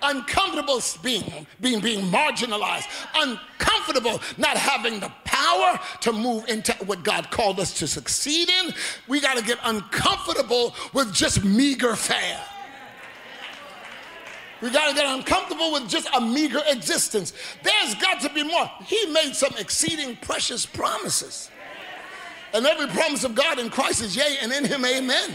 Uncomfortable 0.01 0.81
being, 1.01 1.47
being, 1.61 1.79
being 1.79 2.11
marginalized, 2.11 2.87
uncomfortable 3.15 4.19
not 4.37 4.57
having 4.57 4.99
the 4.99 5.09
power 5.23 5.79
to 6.01 6.11
move 6.11 6.47
into 6.49 6.73
what 6.85 7.03
God 7.03 7.31
called 7.31 7.59
us 7.59 7.73
to 7.79 7.87
succeed 7.87 8.49
in. 8.49 8.73
We 9.07 9.21
got 9.21 9.37
to 9.37 9.43
get 9.43 9.59
uncomfortable 9.63 10.75
with 10.93 11.13
just 11.13 11.45
meager 11.45 11.95
fare. 11.95 12.41
We 14.61 14.71
got 14.71 14.89
to 14.89 14.95
get 14.95 15.05
uncomfortable 15.05 15.73
with 15.73 15.89
just 15.89 16.07
a 16.13 16.21
meager 16.21 16.61
existence. 16.67 17.33
There's 17.63 17.95
got 17.95 18.21
to 18.21 18.29
be 18.33 18.43
more. 18.43 18.69
He 18.85 19.05
made 19.07 19.35
some 19.35 19.53
exceeding 19.57 20.17
precious 20.17 20.65
promises. 20.65 21.49
And 22.53 22.65
every 22.65 22.87
promise 22.87 23.23
of 23.23 23.35
God 23.35 23.57
in 23.57 23.69
Christ 23.69 24.01
is 24.01 24.15
yea, 24.15 24.37
and 24.41 24.51
in 24.51 24.63
him, 24.63 24.85
amen. 24.85 25.31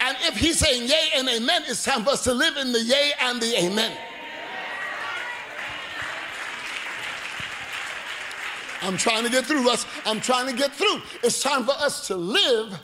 And 0.00 0.16
if 0.22 0.36
he's 0.36 0.58
saying 0.58 0.88
yea 0.88 1.10
and 1.16 1.28
amen, 1.28 1.62
it's 1.66 1.84
time 1.84 2.04
for 2.04 2.10
us 2.10 2.24
to 2.24 2.34
live 2.34 2.56
in 2.56 2.72
the 2.72 2.82
yea 2.82 3.12
and 3.20 3.40
the 3.40 3.64
amen. 3.64 3.96
I'm 8.82 8.98
trying 8.98 9.24
to 9.24 9.30
get 9.30 9.46
through 9.46 9.70
us. 9.70 9.86
I'm 10.04 10.20
trying 10.20 10.46
to 10.46 10.52
get 10.54 10.72
through. 10.72 11.00
It's 11.22 11.42
time 11.42 11.64
for 11.64 11.72
us 11.72 12.06
to 12.08 12.16
live 12.16 12.78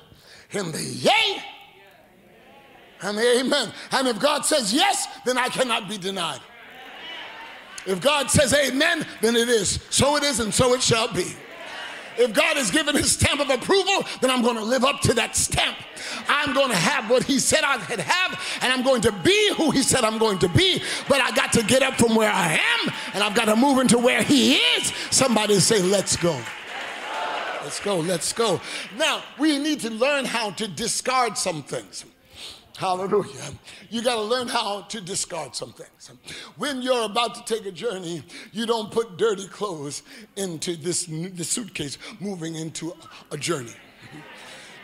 in 0.53 0.73
the 0.73 0.83
yea 0.83 1.43
and 3.03 3.19
the 3.19 3.41
amen. 3.41 3.73
And 3.93 4.09
if 4.09 4.19
God 4.19 4.45
says 4.45 4.73
yes, 4.73 5.07
then 5.25 5.37
I 5.37 5.49
cannot 5.49 5.89
be 5.89 5.99
denied. 5.99 6.41
If 7.87 8.01
God 8.01 8.31
says 8.31 8.55
amen, 8.55 9.07
then 9.21 9.37
it 9.37 9.49
is. 9.49 9.81
So 9.91 10.17
it 10.17 10.23
is, 10.23 10.41
and 10.41 10.53
so 10.53 10.75
it 10.75 10.83
shall 10.83 11.13
be. 11.13 11.35
If 12.19 12.33
God 12.33 12.57
has 12.57 12.71
given 12.71 12.95
his 12.95 13.13
stamp 13.13 13.41
of 13.41 13.51
approval, 13.51 14.05
then 14.21 14.31
I'm 14.31 14.43
going 14.43 14.57
to 14.57 14.65
live 14.65 14.85
up 14.85 15.01
to 15.03 15.15
that 15.15 15.37
stamp. 15.37 15.77
I'm 16.29 16.55
going 16.55 16.71
to 16.71 16.77
have 16.77 17.11
what 17.11 17.25
he 17.25 17.39
said 17.39 17.65
I 17.65 17.79
could 17.79 18.01
have, 18.01 18.59
and 18.63 18.73
I'm 18.73 18.83
going 18.83 19.03
to 19.03 19.13
be 19.13 19.55
who 19.55 19.71
he 19.71 19.83
said 19.83 20.05
I'm 20.05 20.19
going 20.19 20.39
to 20.41 20.49
be. 20.49 20.83
But 21.09 21.21
I 21.21 21.31
got 21.35 21.53
to 21.55 21.63
get 21.63 21.83
up 21.83 21.95
from 21.95 22.15
where 22.15 22.31
I 22.31 22.55
am, 22.55 22.93
and 23.15 23.23
I've 23.23 23.35
got 23.35 23.47
to 23.47 23.57
move 23.57 23.79
into 23.79 23.99
where 23.99 24.23
he 24.23 24.55
is. 24.55 24.93
Somebody 25.11 25.59
say, 25.61 25.81
Let's 25.83 26.17
go. 26.17 26.39
Let's 27.63 27.81
go, 27.81 28.01
let's 28.01 28.33
go. 28.33 28.61
Now, 28.97 29.23
we 29.39 29.59
need 29.59 29.81
to 29.81 29.91
learn 29.91 30.25
how 30.25 30.51
to 30.53 30.67
discard 30.67 31.39
some 31.39 31.63
things. 31.63 32.05
Hallelujah. 32.81 33.53
You 33.91 34.01
got 34.01 34.15
to 34.15 34.23
learn 34.23 34.49
how 34.49 34.81
to 34.81 35.03
discard 35.03 35.55
some 35.55 35.75
things. 35.75 36.11
When 36.57 36.81
you're 36.81 37.05
about 37.05 37.35
to 37.35 37.45
take 37.45 37.67
a 37.67 37.71
journey, 37.71 38.23
you 38.53 38.65
don't 38.65 38.91
put 38.91 39.19
dirty 39.19 39.47
clothes 39.49 40.03
into 40.37 40.77
this, 40.77 41.05
this 41.07 41.51
suitcase 41.51 41.99
moving 42.21 42.55
into 42.55 42.97
a 43.33 43.37
journey. 43.37 43.75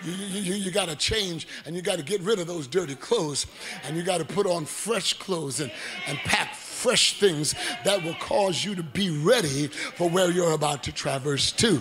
You, 0.04 0.12
you, 0.12 0.54
you 0.56 0.70
got 0.70 0.90
to 0.90 0.96
change 0.96 1.48
and 1.64 1.74
you 1.74 1.80
got 1.80 1.96
to 1.96 2.04
get 2.04 2.20
rid 2.20 2.38
of 2.38 2.46
those 2.46 2.66
dirty 2.66 2.96
clothes 2.96 3.46
and 3.86 3.96
you 3.96 4.02
got 4.02 4.18
to 4.18 4.26
put 4.26 4.46
on 4.46 4.66
fresh 4.66 5.14
clothes 5.14 5.60
and, 5.60 5.72
and 6.06 6.18
pack 6.18 6.54
fresh 6.76 7.18
things 7.18 7.54
that 7.84 8.02
will 8.04 8.14
cause 8.14 8.64
you 8.64 8.74
to 8.74 8.82
be 8.82 9.10
ready 9.10 9.68
for 9.68 10.08
where 10.08 10.30
you're 10.30 10.52
about 10.52 10.82
to 10.84 10.92
traverse 10.92 11.50
to. 11.52 11.80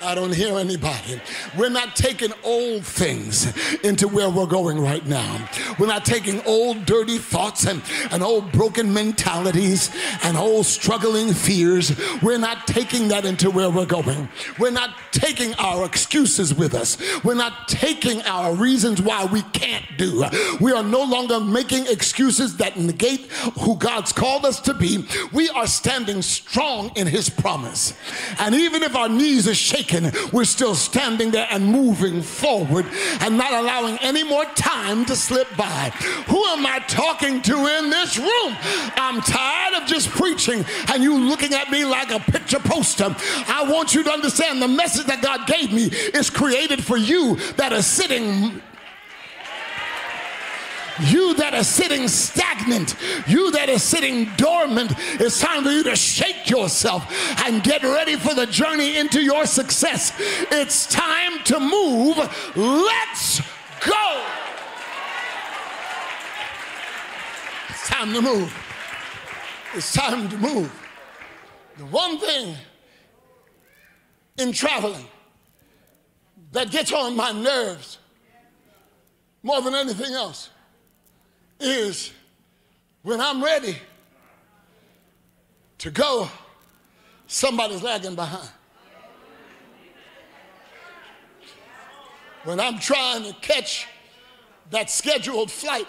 I 0.00 0.14
don't 0.14 0.34
hear 0.34 0.58
anybody. 0.58 1.20
We're 1.56 1.68
not 1.68 1.94
taking 1.94 2.32
old 2.42 2.84
things 2.84 3.52
into 3.80 4.08
where 4.08 4.30
we're 4.30 4.46
going 4.46 4.80
right 4.80 5.06
now. 5.06 5.48
We're 5.78 5.86
not 5.86 6.04
taking 6.04 6.40
old 6.46 6.86
dirty 6.86 7.18
thoughts 7.18 7.66
and, 7.66 7.82
and 8.10 8.22
old 8.22 8.50
broken 8.52 8.92
mentalities 8.92 9.90
and 10.22 10.36
old 10.36 10.64
struggling 10.66 11.34
fears. 11.34 11.92
We're 12.22 12.38
not 12.38 12.66
taking 12.66 13.08
that 13.08 13.26
into 13.26 13.50
where 13.50 13.70
we're 13.70 13.86
going. 13.86 14.28
We're 14.58 14.70
not 14.70 14.96
taking 15.12 15.54
our 15.54 15.84
excuses 15.84 16.54
with 16.54 16.74
us. 16.74 16.96
We're 17.22 17.34
not 17.34 17.68
taking 17.68 18.22
our 18.22 18.54
reasons 18.54 19.02
why 19.02 19.26
we 19.26 19.42
can't 19.42 19.84
do. 19.98 20.24
We 20.60 20.72
are 20.72 20.82
no 20.82 21.04
longer 21.04 21.38
making 21.38 21.86
excuses 21.86 22.56
that 22.56 22.78
negate 22.78 23.30
who 23.60 23.76
God's 23.76 24.12
called 24.22 24.44
us 24.46 24.60
to 24.60 24.72
be, 24.72 25.04
we 25.32 25.48
are 25.48 25.66
standing 25.66 26.22
strong 26.22 26.92
in 26.94 27.08
his 27.08 27.28
promise. 27.28 27.92
And 28.38 28.54
even 28.54 28.84
if 28.84 28.94
our 28.94 29.08
knees 29.08 29.48
are 29.48 29.54
shaking, 29.54 30.12
we're 30.32 30.44
still 30.44 30.76
standing 30.76 31.32
there 31.32 31.48
and 31.50 31.66
moving 31.66 32.22
forward 32.22 32.86
and 33.20 33.36
not 33.36 33.52
allowing 33.52 33.98
any 33.98 34.22
more 34.22 34.44
time 34.54 35.04
to 35.06 35.16
slip 35.16 35.48
by. 35.56 35.90
Who 36.28 36.40
am 36.44 36.64
I 36.64 36.78
talking 36.86 37.42
to 37.42 37.66
in 37.66 37.90
this 37.90 38.16
room? 38.16 38.56
I'm 38.94 39.20
tired 39.22 39.82
of 39.82 39.88
just 39.88 40.08
preaching 40.10 40.64
and 40.86 41.02
you 41.02 41.18
looking 41.18 41.52
at 41.52 41.72
me 41.72 41.84
like 41.84 42.12
a 42.12 42.20
picture 42.20 42.60
poster. 42.60 43.16
I 43.48 43.68
want 43.68 43.92
you 43.92 44.04
to 44.04 44.10
understand 44.12 44.62
the 44.62 44.68
message 44.68 45.06
that 45.06 45.20
God 45.20 45.48
gave 45.48 45.72
me 45.72 45.86
is 46.14 46.30
created 46.30 46.84
for 46.84 46.96
you 46.96 47.38
that 47.56 47.72
are 47.72 47.82
sitting 47.82 48.62
you 51.00 51.34
that 51.34 51.54
are 51.54 51.64
sitting 51.64 52.08
stagnant, 52.08 52.96
you 53.26 53.50
that 53.52 53.68
are 53.68 53.78
sitting 53.78 54.26
dormant, 54.36 54.92
it's 54.98 55.40
time 55.40 55.64
for 55.64 55.70
you 55.70 55.82
to 55.84 55.96
shake 55.96 56.50
yourself 56.50 57.06
and 57.46 57.62
get 57.62 57.82
ready 57.82 58.16
for 58.16 58.34
the 58.34 58.46
journey 58.46 58.96
into 58.96 59.22
your 59.22 59.46
success. 59.46 60.12
It's 60.50 60.86
time 60.86 61.42
to 61.44 61.60
move. 61.60 62.16
Let's 62.56 63.40
go. 63.84 64.24
It's 67.70 67.88
time 67.88 68.12
to 68.12 68.22
move. 68.22 68.54
It's 69.74 69.92
time 69.92 70.28
to 70.28 70.38
move. 70.38 70.78
The 71.78 71.86
one 71.86 72.18
thing 72.18 72.54
in 74.38 74.52
traveling 74.52 75.06
that 76.52 76.70
gets 76.70 76.92
on 76.92 77.16
my 77.16 77.32
nerves 77.32 77.98
more 79.42 79.60
than 79.62 79.74
anything 79.74 80.12
else 80.12 80.50
is 81.62 82.12
when 83.02 83.20
I'm 83.20 83.42
ready 83.42 83.76
to 85.78 85.90
go, 85.90 86.28
somebody's 87.26 87.82
lagging 87.82 88.14
behind. 88.14 88.48
When 92.44 92.58
I'm 92.58 92.78
trying 92.78 93.24
to 93.24 93.32
catch 93.40 93.86
that 94.70 94.90
scheduled 94.90 95.50
flight 95.50 95.86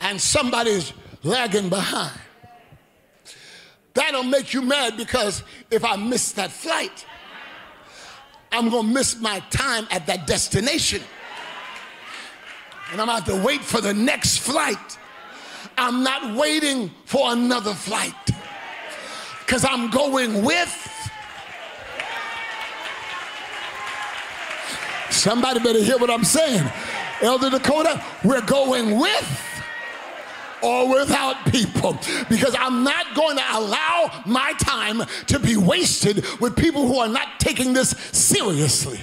and 0.00 0.20
somebody's 0.20 0.92
lagging 1.22 1.68
behind. 1.68 2.18
That'll 3.94 4.22
make 4.22 4.54
you 4.54 4.62
mad 4.62 4.96
because 4.96 5.42
if 5.70 5.84
I 5.84 5.96
miss 5.96 6.32
that 6.32 6.52
flight, 6.52 7.04
I'm 8.52 8.70
gonna 8.70 8.88
miss 8.88 9.20
my 9.20 9.40
time 9.50 9.86
at 9.90 10.06
that 10.06 10.26
destination 10.26 11.02
and 12.92 13.00
I'm 13.00 13.06
going 13.06 13.22
to 13.22 13.32
have 13.32 13.40
to 13.40 13.46
wait 13.46 13.62
for 13.62 13.80
the 13.80 13.94
next 13.94 14.38
flight. 14.38 14.98
I'm 15.78 16.02
not 16.02 16.36
waiting 16.36 16.90
for 17.04 17.32
another 17.32 17.74
flight 17.74 18.14
because 19.40 19.64
I'm 19.64 19.90
going 19.90 20.44
with. 20.44 20.88
Somebody 25.10 25.60
better 25.60 25.82
hear 25.82 25.98
what 25.98 26.10
I'm 26.10 26.24
saying. 26.24 26.66
Elder 27.20 27.50
Dakota, 27.50 28.02
we're 28.24 28.40
going 28.42 28.98
with 28.98 29.49
or 30.62 30.88
without 31.00 31.36
people 31.50 31.98
because 32.28 32.54
I'm 32.58 32.84
not 32.84 33.14
going 33.14 33.36
to 33.36 33.44
allow 33.52 34.22
my 34.26 34.52
time 34.58 35.02
to 35.26 35.38
be 35.38 35.56
wasted 35.56 36.24
with 36.40 36.56
people 36.56 36.86
who 36.86 36.98
are 36.98 37.08
not 37.08 37.40
taking 37.40 37.72
this 37.72 37.90
seriously. 38.12 38.98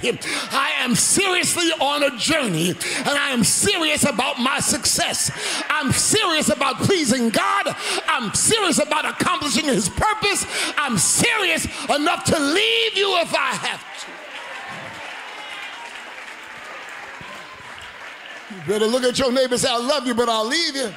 I 0.50 0.72
am 0.78 0.94
seriously 0.94 1.70
on 1.80 2.02
a 2.02 2.16
journey 2.16 2.70
and 2.70 3.08
I 3.08 3.30
am 3.30 3.44
serious 3.44 4.04
about 4.04 4.38
my 4.38 4.60
success. 4.60 5.30
I'm 5.68 5.92
serious 5.92 6.48
about 6.48 6.76
pleasing 6.76 7.30
God. 7.30 7.74
I'm 8.06 8.32
serious 8.34 8.78
about 8.78 9.04
accomplishing 9.04 9.66
His 9.66 9.88
purpose. 9.88 10.46
I'm 10.76 10.98
serious 10.98 11.64
enough 11.88 12.24
to 12.24 12.38
leave 12.38 12.96
you 12.96 13.18
if 13.18 13.34
I 13.34 13.52
have 13.54 13.80
to. 13.80 14.08
You 18.54 18.62
better 18.66 18.86
look 18.86 19.04
at 19.04 19.18
your 19.18 19.30
neighbor 19.30 19.54
and 19.54 19.60
say, 19.60 19.68
I 19.70 19.76
love 19.76 20.06
you, 20.06 20.14
but 20.14 20.28
I'll 20.28 20.46
leave 20.46 20.74
you. 20.74 20.90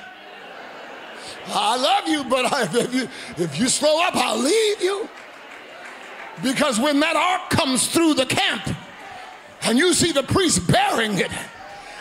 I 1.48 1.78
love 1.78 2.08
you, 2.08 2.24
but 2.24 2.76
if 2.76 2.94
you, 2.94 3.10
if 3.38 3.60
you 3.60 3.68
slow 3.68 4.02
up, 4.04 4.16
I'll 4.16 4.38
leave 4.38 4.82
you. 4.82 5.10
Because 6.44 6.80
when 6.80 7.00
that 7.02 7.16
ark 7.16 7.50
comes 7.50 7.88
through 7.88 8.16
the 8.16 8.26
camp 8.26 8.76
and 9.64 9.78
you 9.78 9.94
see 9.94 10.12
the 10.12 10.24
priest 10.24 10.68
bearing 10.68 11.20
it, 11.20 11.32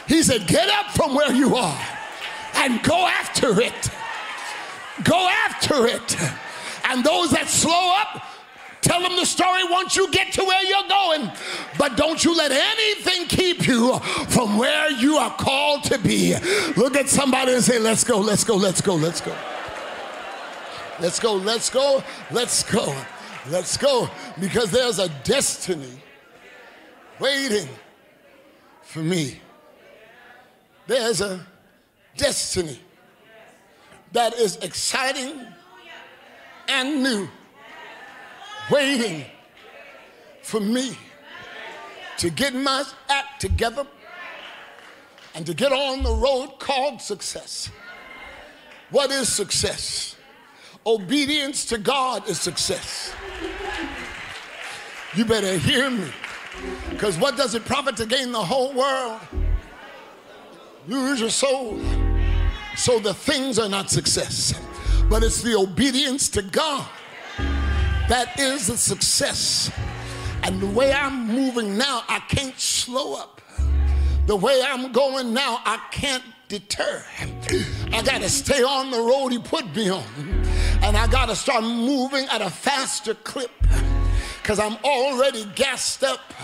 he 0.07 0.23
said, 0.23 0.47
Get 0.47 0.69
up 0.69 0.93
from 0.93 1.15
where 1.15 1.33
you 1.33 1.57
are 1.57 1.81
and 2.55 2.83
go 2.83 3.07
after 3.07 3.61
it. 3.61 3.89
Go 5.05 5.29
after 5.29 5.87
it. 5.87 6.17
And 6.85 7.05
those 7.05 7.31
that 7.31 7.49
slow 7.49 7.95
up, 7.97 8.25
Tell 8.83 9.03
them 9.03 9.17
the 9.17 9.27
story 9.27 9.63
once 9.65 9.95
you 9.95 10.11
get 10.11 10.33
to 10.33 10.45
where 10.45 10.63
you're 10.65 10.89
going. 10.89 11.31
But 11.79 11.97
don't 11.97 12.23
you 12.25 12.37
let 12.37 12.51
anything 12.51 13.27
keep 13.27 13.67
you 13.67 13.99
from 14.29 14.57
where 14.57 14.91
you 14.91 15.17
are 15.17 15.35
called 15.37 15.85
to 15.85 15.99
be. 15.99 16.35
Look 16.77 16.97
at 16.97 17.09
somebody 17.09 17.53
and 17.53 17.63
say, 17.63 17.79
Let's 17.79 18.05
go, 18.05 18.19
let's 18.19 18.45
go, 18.45 18.57
let's 18.57 18.81
go, 18.81 18.95
let's 18.95 19.21
go. 19.21 19.37
Let's 20.99 21.19
go, 21.19 21.35
let's 21.35 21.71
go, 21.71 22.03
let's 22.31 22.63
go, 22.63 22.95
let's 23.51 23.77
go. 23.77 24.11
Because 24.39 24.71
there's 24.71 24.99
a 24.99 25.09
destiny 25.25 26.03
waiting 27.19 27.69
for 28.83 29.01
me. 29.01 29.41
There's 30.87 31.21
a 31.21 31.47
destiny 32.17 32.81
that 34.13 34.35
is 34.35 34.57
exciting 34.57 35.47
and 36.69 37.03
new 37.03 37.29
waiting 38.71 39.25
for 40.43 40.61
me 40.61 40.97
to 42.19 42.31
get 42.31 42.55
my 42.55 42.85
act 43.09 43.41
together 43.41 43.87
and 45.35 45.47
to 45.47 45.55
get 45.55 45.73
on 45.73 46.03
the 46.03 46.13
road 46.13 46.59
called 46.59 47.01
success. 47.01 47.71
What 48.91 49.11
is 49.11 49.29
success? 49.29 50.17
Obedience 50.87 51.65
to 51.67 51.79
God 51.79 52.29
is 52.29 52.41
success. 52.41 53.13
You 55.15 55.25
better 55.25 55.57
hear 55.59 55.91
me. 55.91 56.09
Because 56.91 57.19
what 57.19 57.37
does 57.37 57.55
it 57.55 57.65
profit 57.65 57.97
to 57.97 58.07
gain 58.07 58.33
the 58.33 58.43
whole 58.43 58.73
world? 58.73 59.21
Lose 60.87 61.21
your 61.21 61.31
soul. 61.31 61.81
So 62.77 62.99
the 62.99 63.15
things 63.15 63.59
are 63.59 63.69
not 63.69 63.91
success, 63.91 64.55
but 65.09 65.23
it's 65.23 65.43
the 65.43 65.57
obedience 65.57 66.29
to 66.31 66.43
God 66.43 66.89
that 68.11 68.41
is 68.41 68.69
a 68.69 68.77
success. 68.77 69.71
And 70.43 70.61
the 70.61 70.67
way 70.67 70.93
I'm 70.93 71.29
moving 71.29 71.79
now, 71.79 72.03
I 72.09 72.19
can't 72.29 72.59
slow 72.59 73.15
up. 73.15 73.41
The 74.27 74.35
way 74.35 74.61
I'm 74.67 74.91
going 74.91 75.33
now, 75.33 75.61
I 75.65 75.81
can't 75.93 76.25
deter. 76.49 77.05
I 77.93 78.03
got 78.03 78.21
to 78.21 78.29
stay 78.29 78.65
on 78.65 78.91
the 78.91 78.99
road 78.99 79.29
he 79.29 79.39
put 79.39 79.77
me 79.77 79.91
on. 79.91 80.03
And 80.83 80.97
I 80.97 81.07
got 81.07 81.29
to 81.29 81.37
start 81.37 81.63
moving 81.63 82.27
at 82.33 82.43
a 82.43 82.51
faster 82.51 83.15
clip 83.15 83.53
because 84.43 84.59
I'm 84.59 84.77
already 84.85 85.47
gassed 85.55 86.03
up. 86.03 86.35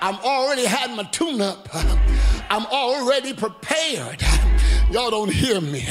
I'm 0.00 0.16
already 0.16 0.64
had 0.64 0.90
my 0.96 1.04
tune 1.04 1.40
up. 1.40 1.68
I'm 2.50 2.66
already 2.66 3.32
prepared. 3.32 4.24
Y'all 4.90 5.10
don't 5.10 5.32
hear 5.32 5.60
me. 5.60 5.86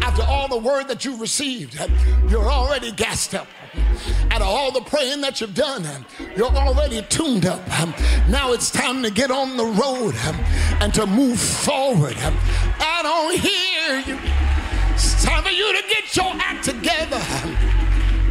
After 0.00 0.22
all 0.22 0.48
the 0.48 0.58
word 0.58 0.88
that 0.88 1.04
you've 1.04 1.20
received, 1.20 1.78
you're 2.28 2.48
already 2.48 2.92
gassed 2.92 3.34
up. 3.34 3.48
Out 4.30 4.40
of 4.40 4.46
all 4.46 4.70
the 4.70 4.80
praying 4.80 5.20
that 5.22 5.40
you've 5.40 5.54
done, 5.54 5.84
you're 6.36 6.46
already 6.46 7.02
tuned 7.02 7.46
up. 7.46 7.66
Now 8.28 8.52
it's 8.52 8.70
time 8.70 9.02
to 9.02 9.10
get 9.10 9.30
on 9.32 9.56
the 9.56 9.64
road 9.64 10.14
and 10.80 10.94
to 10.94 11.06
move 11.06 11.40
forward. 11.40 12.16
I 12.16 13.00
don't 13.02 13.38
hear 13.38 14.14
you. 14.14 14.20
It's 14.94 15.24
time 15.24 15.42
for 15.42 15.50
you 15.50 15.72
to 15.72 15.88
get 15.88 16.14
your 16.16 16.32
act 16.38 16.64
together. 16.64 17.20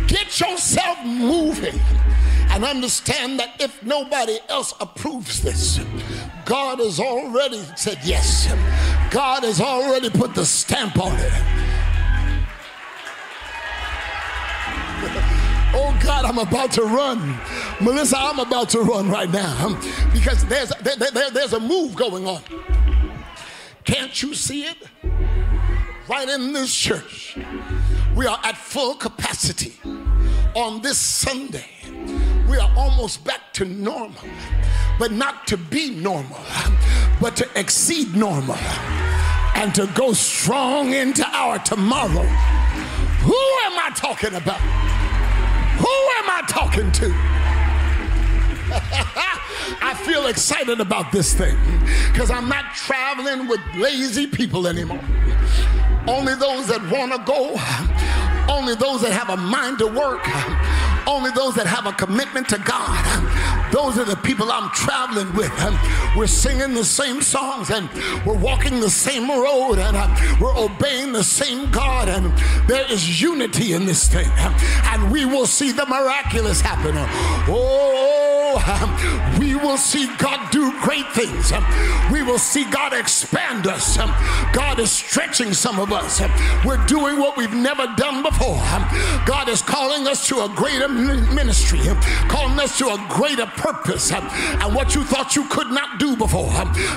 Get 0.08 0.40
yourself 0.40 1.04
moving 1.06 1.80
and 2.50 2.64
understand 2.64 3.40
that 3.40 3.60
if 3.60 3.84
nobody 3.84 4.38
else 4.48 4.74
approves 4.80 5.42
this, 5.42 5.80
God 6.46 6.80
has 6.80 7.00
already 7.00 7.62
said 7.76 8.00
yes. 8.04 8.48
God 9.14 9.44
has 9.44 9.62
already 9.62 10.10
put 10.10 10.34
the 10.34 10.44
stamp 10.44 11.00
on 11.00 11.16
it. 11.16 11.34
Oh 15.76 16.00
God, 16.04 16.26
I'm 16.26 16.38
about 16.38 16.72
to 16.74 16.84
run. 16.84 17.36
Melissa, 17.82 18.16
I'm 18.20 18.38
about 18.38 18.70
to 18.70 18.82
run 18.82 19.10
right 19.10 19.30
now 19.30 19.76
because 20.14 20.46
there's, 20.46 20.70
there, 20.82 20.96
there, 20.98 21.32
there's 21.32 21.54
a 21.54 21.60
move 21.60 21.96
going 21.96 22.28
on. 22.28 22.44
Can't 23.84 24.22
you 24.22 24.36
see 24.36 24.66
it? 24.66 24.78
Right 26.08 26.30
in 26.30 26.54
this 26.54 26.74
church, 26.76 27.40
we 28.16 28.28
are 28.28 28.40
at 28.44 28.56
full 28.56 28.94
capacity 28.94 29.74
on 30.54 30.84
this 30.84 31.00
Sunday 31.00 31.73
we 32.54 32.60
are 32.60 32.72
almost 32.78 33.26
back 33.26 33.52
to 33.52 33.66
normal, 33.66 34.22
but 35.00 35.12
not 35.12 35.48
to 35.48 35.58
be 35.58 35.90
normal, 35.90 36.38
but 37.20 37.36
to 37.36 37.50
exceed 37.56 38.16
normal 38.16 38.56
and 39.56 39.74
to 39.74 39.88
go 39.96 40.14
strong 40.14 40.94
into 40.94 41.26
our 41.26 41.58
tomorrow. 41.58 42.28
Who 43.26 43.42
am 43.66 43.80
I 43.80 43.90
talking 43.96 44.36
about? 44.36 44.60
Who 45.80 45.96
am 46.20 46.30
I 46.30 46.44
talking 46.48 46.92
to? 46.92 47.10
I 49.82 49.96
feel 50.06 50.28
excited 50.28 50.80
about 50.80 51.12
this 51.12 51.34
thing 51.34 51.58
because 52.12 52.30
I'm 52.30 52.48
not 52.48 52.76
traveling 52.76 53.48
with 53.48 53.62
lazy 53.74 54.28
people 54.28 54.68
anymore. 54.68 55.02
Only 56.08 56.36
those 56.36 56.68
that 56.68 56.88
want 56.92 57.14
to 57.14 57.18
go, 57.26 57.56
only 58.54 58.76
those 58.76 59.02
that 59.02 59.12
have 59.12 59.30
a 59.30 59.38
mind 59.38 59.80
to 59.80 59.88
work, 59.88 60.22
only 61.08 61.32
those 61.32 61.56
that 61.56 61.68
have 61.68 61.86
a 61.86 61.94
commitment 61.94 62.50
to 62.50 62.58
God. 62.58 63.72
Those 63.72 63.98
are 63.98 64.06
the 64.06 64.16
people 64.16 64.52
I'm 64.52 64.70
traveling 64.72 65.34
with. 65.36 65.52
We're 66.16 66.28
singing 66.28 66.74
the 66.74 66.86
same 66.86 67.22
songs 67.22 67.70
and 67.70 67.90
we're 68.26 68.38
walking 68.38 68.80
the 68.80 68.90
same 68.90 69.30
road 69.30 69.80
and 69.80 69.96
we're 70.40 70.56
obeying 70.56 71.12
the 71.14 71.24
same 71.24 71.72
God. 71.72 72.08
And 72.08 72.32
there 72.68 72.90
is 72.92 73.22
unity 73.22 73.74
in 73.74 73.86
this 73.86 74.08
thing. 74.08 74.30
And 74.38 75.12
we 75.12 75.26
will 75.26 75.48
see 75.48 75.72
the 75.72 75.86
miraculous 75.86 76.62
happen. 76.62 76.94
Oh, 77.48 78.23
we 79.40 79.56
will 79.56 79.78
see 79.78 80.08
God 80.18 80.52
do 80.52 80.72
great 80.82 81.08
things. 81.12 81.52
We 82.12 82.24
will 82.24 82.40
see 82.40 82.64
God 82.70 82.94
expand 82.94 83.68
us. 83.68 83.98
God 84.54 84.80
is 84.80 84.92
stretching 84.92 85.54
some 85.54 85.80
of 85.80 85.92
us. 85.92 86.22
We're 86.66 86.84
doing 86.86 87.20
what 87.20 87.38
we've 87.38 87.54
never 87.54 87.88
done 87.98 88.24
before. 88.24 88.62
God 89.26 89.50
is 89.50 89.62
calling 89.62 90.08
us 90.08 90.28
to 90.28 90.44
a 90.44 90.50
greater 90.50 90.88
ministry, 90.88 91.82
calling 92.28 92.60
us 92.60 92.78
to 92.78 92.88
a 92.88 93.06
greater 93.10 93.46
purpose. 93.46 94.12
And 94.12 94.76
what 94.76 94.96
you 94.96 95.04
thought 95.04 95.36
you 95.36 95.48
could 95.50 95.72
not 95.72 96.00
do 96.00 96.16
before, 96.16 96.52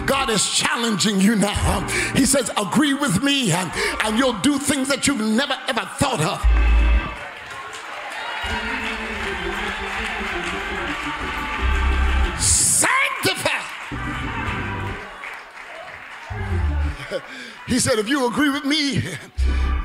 God 0.07 0.31
is 0.31 0.49
challenging 0.49 1.21
you 1.21 1.37
now. 1.37 1.87
He 2.15 2.27
says, 2.27 2.51
Agree 2.57 2.95
with 2.95 3.23
me, 3.23 3.53
and 3.53 4.19
you'll 4.19 4.39
do 4.41 4.59
things 4.59 4.89
that 4.89 5.07
you've 5.07 5.21
never 5.21 5.57
ever 5.69 5.89
thought 5.99 6.21
of. 6.21 6.96
He 17.67 17.81
said, 17.81 17.99
If 17.99 18.09
you 18.09 18.27
agree 18.29 18.51
with 18.51 18.65
me, 18.65 19.03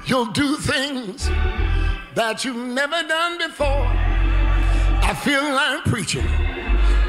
you'll 0.05 0.31
do 0.31 0.57
things 0.57 1.27
that 2.15 2.43
you've 2.45 2.55
never 2.55 3.01
done 3.07 3.37
before. 3.37 3.87
I 5.03 5.13
feel 5.23 5.41
like 5.41 5.77
I'm 5.77 5.81
preaching, 5.83 6.27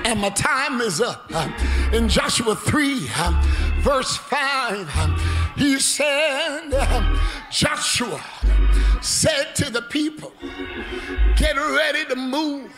and 0.05 0.21
my 0.21 0.31
time 0.31 0.81
is 0.81 1.01
up. 1.01 1.31
Uh, 1.33 1.51
in 1.93 2.09
Joshua 2.09 2.57
3, 2.57 3.09
uh, 3.17 3.79
verse 3.81 4.17
5, 4.17 4.91
uh, 4.95 5.19
he 5.57 5.79
said, 5.79 6.71
Joshua 7.51 8.21
said 9.03 9.55
to 9.57 9.71
the 9.71 9.83
people, 9.83 10.33
Get 11.37 11.57
ready 11.57 12.05
to 12.07 12.17
move 12.17 12.73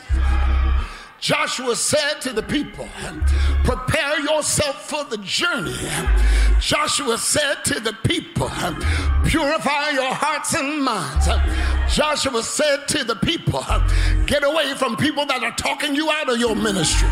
Joshua 1.24 1.74
said 1.74 2.20
to 2.20 2.34
the 2.34 2.42
people, 2.42 2.86
Prepare 3.64 4.20
yourself 4.20 4.90
for 4.90 5.04
the 5.04 5.16
journey. 5.16 5.74
Joshua 6.60 7.16
said 7.16 7.64
to 7.64 7.80
the 7.80 7.94
people, 8.04 8.50
Purify 9.24 9.88
your 9.92 10.12
hearts 10.12 10.54
and 10.54 10.84
minds. 10.84 11.26
Joshua 11.96 12.42
said 12.42 12.86
to 12.88 13.04
the 13.04 13.16
people, 13.16 13.64
Get 14.26 14.44
away 14.44 14.74
from 14.74 14.98
people 14.98 15.24
that 15.24 15.42
are 15.42 15.56
talking 15.56 15.94
you 15.94 16.10
out 16.10 16.28
of 16.28 16.38
your 16.38 16.54
ministry. 16.54 17.08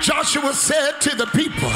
Joshua 0.00 0.54
said 0.54 0.92
to 1.02 1.14
the 1.14 1.26
people, 1.26 1.68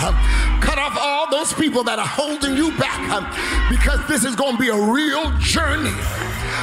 Cut 0.65 0.79
off 0.79 0.97
all 0.99 1.31
those 1.31 1.53
people 1.53 1.85
that 1.85 1.99
are 1.99 2.09
holding 2.09 2.57
you 2.57 2.71
back 2.79 3.29
because 3.69 4.01
this 4.09 4.25
is 4.25 4.35
going 4.35 4.57
to 4.57 4.59
be 4.59 4.71
a 4.71 4.91
real 4.91 5.37
journey. 5.37 5.93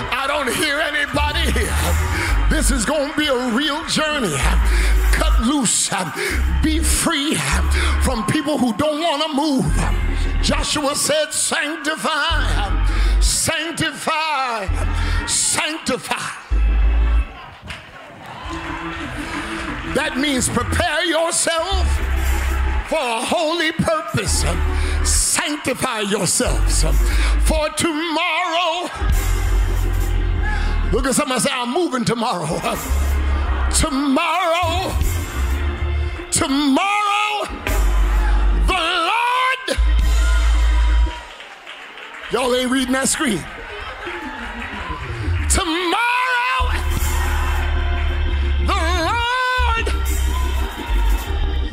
I 0.10 0.26
don't 0.26 0.52
hear 0.52 0.80
anybody 0.80 1.52
here. 1.52 2.35
This 2.50 2.72
is 2.72 2.86
going 2.86 3.12
to 3.12 3.18
be 3.18 3.28
a 3.28 3.50
real 3.52 3.84
journey. 3.86 4.36
Cut 5.12 5.42
loose, 5.42 5.90
be 6.64 6.80
free 6.80 7.36
from 8.04 8.26
people 8.28 8.58
who 8.58 8.74
don't 8.74 9.00
want 9.00 9.24
to 9.24 9.34
move. 9.34 10.44
Joshua 10.44 10.96
said, 10.96 11.32
Sanctify, 11.32 12.86
sanctify, 13.20 14.68
sanctify. 15.26 16.46
That 19.96 20.18
means 20.18 20.48
prepare 20.50 21.06
yourself 21.06 21.88
for 22.90 23.00
a 23.00 23.22
holy 23.22 23.72
purpose. 23.72 24.46
Sanctify 25.04 26.02
yourselves 26.02 26.84
for 27.46 27.70
tomorrow 27.70 28.90
Look 30.96 31.08
at 31.08 31.14
somebody 31.14 31.42
say, 31.42 31.50
I'm 31.52 31.74
moving 31.74 32.06
tomorrow. 32.06 32.46
tomorrow, 33.76 34.96
tomorrow, 36.32 37.48
the 38.66 38.80
Lord. 39.10 39.78
Y'all 42.32 42.56
ain't 42.56 42.72
reading 42.72 42.94
that 42.94 43.10
screen. 43.10 43.44
Tomorrow, 45.50 46.72
the 48.66 48.80
Lord 49.12 49.88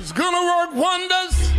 is 0.01 0.11
gonna 0.11 0.43
work 0.43 0.75
wonders. 0.75 1.53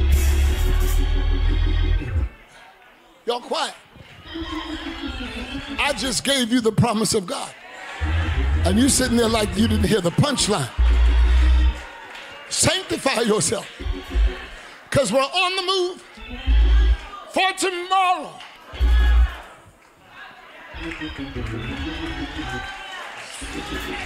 Y'all 3.25 3.39
quiet. 3.39 3.73
I 5.83 5.91
just 5.91 6.23
gave 6.23 6.49
you 6.49 6.61
the 6.61 6.71
promise 6.71 7.13
of 7.13 7.27
God. 7.27 7.53
And 8.63 8.79
you 8.79 8.87
sitting 8.87 9.17
there 9.17 9.27
like 9.27 9.49
you 9.57 9.67
didn't 9.67 9.83
hear 9.83 9.99
the 9.99 10.11
punchline. 10.11 10.69
Sanctify 12.47 13.23
yourself. 13.23 13.69
Because 14.89 15.11
we're 15.11 15.19
on 15.19 15.55
the 15.57 15.63
move 15.63 16.01
for 17.31 17.51
tomorrow. 17.57 18.31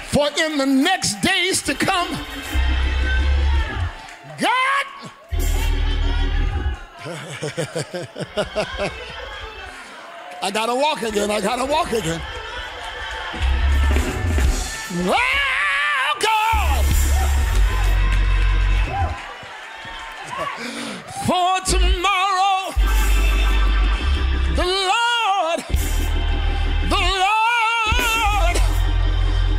For 0.09 0.29
in 0.39 0.57
the 0.57 0.65
next 0.65 1.21
days 1.21 1.61
to 1.61 1.75
come, 1.75 2.07
God. 4.39 4.85
I 10.41 10.51
gotta 10.51 10.75
walk 10.75 11.01
again. 11.01 11.31
I 11.31 11.41
gotta 11.41 11.65
walk 11.65 11.91
again. 11.91 12.21
Well, 15.05 15.17
God, 16.19 16.85
for 21.25 21.59
tomorrow, 21.65 22.73
the 24.55 24.65
Lord, 24.65 25.59
the 26.89 27.01
Lord, 27.23 28.55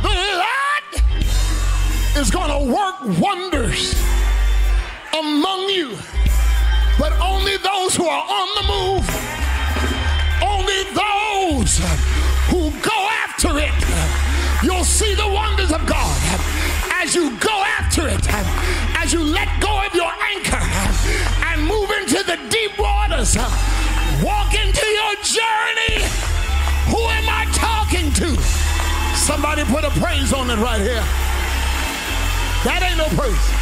the 0.01 0.13
Lord 0.39 2.17
is 2.17 2.31
gonna 2.31 2.63
work 2.73 2.95
wonders 3.19 3.95
among 5.17 5.69
you, 5.69 5.97
but 6.97 7.11
only 7.19 7.57
those 7.57 7.95
who 7.95 8.05
are 8.07 8.25
on 8.27 8.47
the 8.55 8.63
move, 8.67 9.08
of 15.71 15.85
God 15.85 16.17
as 17.01 17.13
you 17.13 17.37
go 17.37 17.63
after 17.77 18.07
it, 18.07 18.21
as 18.97 19.13
you 19.13 19.23
let 19.23 19.47
go 19.61 19.85
of 19.85 19.93
your 19.93 20.11
anchor 20.33 20.63
and 21.45 21.65
move 21.65 21.89
into 22.01 22.23
the 22.23 22.37
deep 22.49 22.77
waters. 22.77 23.35
Walk 24.23 24.53
into 24.53 24.85
your 24.85 25.15
journey. 25.21 26.03
Who 26.89 27.01
am 27.17 27.29
I 27.29 27.45
talking 27.53 28.11
to? 28.13 28.35
Somebody 29.15 29.63
put 29.65 29.83
a 29.83 29.91
praise 30.01 30.33
on 30.33 30.49
it 30.49 30.57
right 30.57 30.81
here. 30.81 31.05
That 32.65 32.81
ain't 32.83 32.97
no 32.97 33.07
praise. 33.15 33.59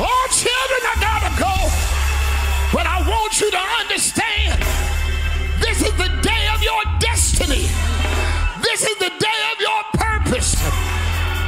Oh, 0.00 0.26
children, 0.30 0.82
I 0.86 1.07
you 3.48 3.58
to 3.58 3.64
understand 3.80 4.60
this 5.60 5.80
is 5.80 5.92
the 5.96 6.08
day 6.22 6.44
of 6.54 6.62
your 6.62 6.82
destiny. 6.98 7.68
This 8.62 8.82
is 8.82 8.96
the 8.98 9.12
day 9.18 9.40
of 9.52 9.60
your 9.60 9.82
purpose. 9.94 10.54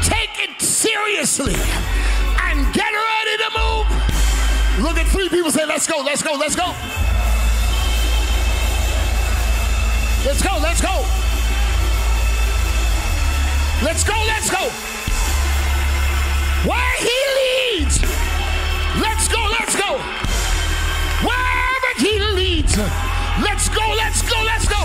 Take 0.03 0.49
it 0.49 0.61
seriously 0.63 1.55
and 1.55 2.73
get 2.73 2.93
ready 2.93 3.37
to 3.45 3.51
move. 3.59 3.87
Look 4.85 4.97
at 4.99 5.07
three 5.09 5.29
people 5.29 5.51
say, 5.51 5.67
Let's 5.67 5.87
go, 5.87 6.03
let's 6.03 6.23
go, 6.23 6.35
let's 6.35 6.57
go. 6.57 6.75
Let's 10.25 10.43
go, 10.43 10.59
let's 10.61 10.81
go. 10.81 11.05
Let's 13.83 14.05
go, 14.05 14.17
let's 14.27 14.51
go. 14.51 14.71
Where 16.69 16.97
he 16.99 17.19
leads, 17.37 17.60
let's 22.79 23.69
go, 23.69 23.95
let's 23.97 24.23
go, 24.23 24.43
let's 24.45 24.69
go. 24.69 24.77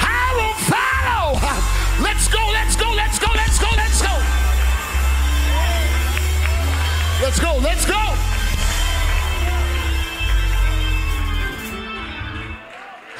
I 0.00 0.32
will 0.38 0.56
follow. 0.64 1.38
Let's 2.02 2.28
go, 2.28 2.38
let's 2.52 2.76
go, 2.76 2.88
let's 2.92 3.18
go, 3.18 3.26
let's 3.34 3.58
go, 3.58 3.66
let's 3.76 4.00
go. 4.00 4.14
Let's 7.20 7.40
go, 7.40 7.58
let's 7.58 7.84
go. 7.84 8.28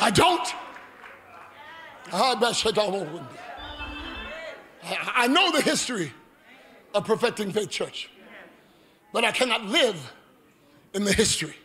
I 0.00 0.10
don't. 0.14 0.54
I 2.12 2.34
I 5.14 5.26
know 5.26 5.50
the 5.50 5.60
history 5.60 6.12
of 6.94 7.04
Perfecting 7.04 7.50
Faith 7.50 7.70
Church, 7.70 8.08
but 9.12 9.24
I 9.24 9.32
cannot 9.32 9.64
live 9.64 10.12
in 10.94 11.04
the 11.04 11.12
history. 11.12 11.56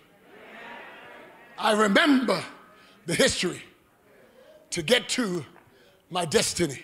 I 1.63 1.71
remember 1.71 2.43
the 3.05 3.15
history 3.15 3.63
to 4.71 4.83
get 4.83 5.07
to 5.09 5.45
my 6.09 6.25
destiny. 6.25 6.83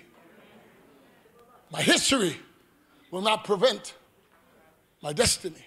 My 1.70 1.82
history 1.82 2.38
will 3.12 3.20
not 3.22 3.44
prevent 3.44 3.96
my 5.04 5.12
destiny. 5.12 5.66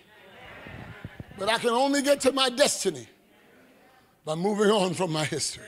But 1.39 1.51
I 1.51 1.59
can 1.59 1.71
only 1.71 2.01
get 2.01 2.23
to 2.23 2.33
my 2.33 2.49
destiny 2.49 3.07
by 4.25 4.35
moving 4.35 4.71
on 4.71 4.95
from 4.95 5.13
my 5.13 5.27
history. 5.27 5.67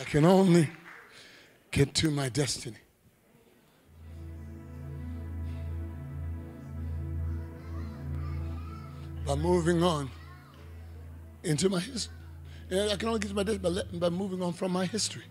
I 0.00 0.04
can 0.04 0.24
only 0.24 0.70
get 1.72 1.92
to 1.94 2.12
my 2.12 2.28
destiny. 2.28 2.76
By 9.28 9.34
moving 9.34 9.82
on 9.82 10.10
into 11.42 11.68
my 11.68 11.80
history. 11.80 12.14
And 12.70 12.90
I 12.90 12.96
can 12.96 13.08
only 13.08 13.20
get 13.20 13.28
to 13.28 13.34
my 13.34 13.42
death 13.42 13.60
by, 13.60 13.82
by 13.98 14.08
moving 14.08 14.42
on 14.42 14.54
from 14.54 14.72
my 14.72 14.86
history. 14.86 15.24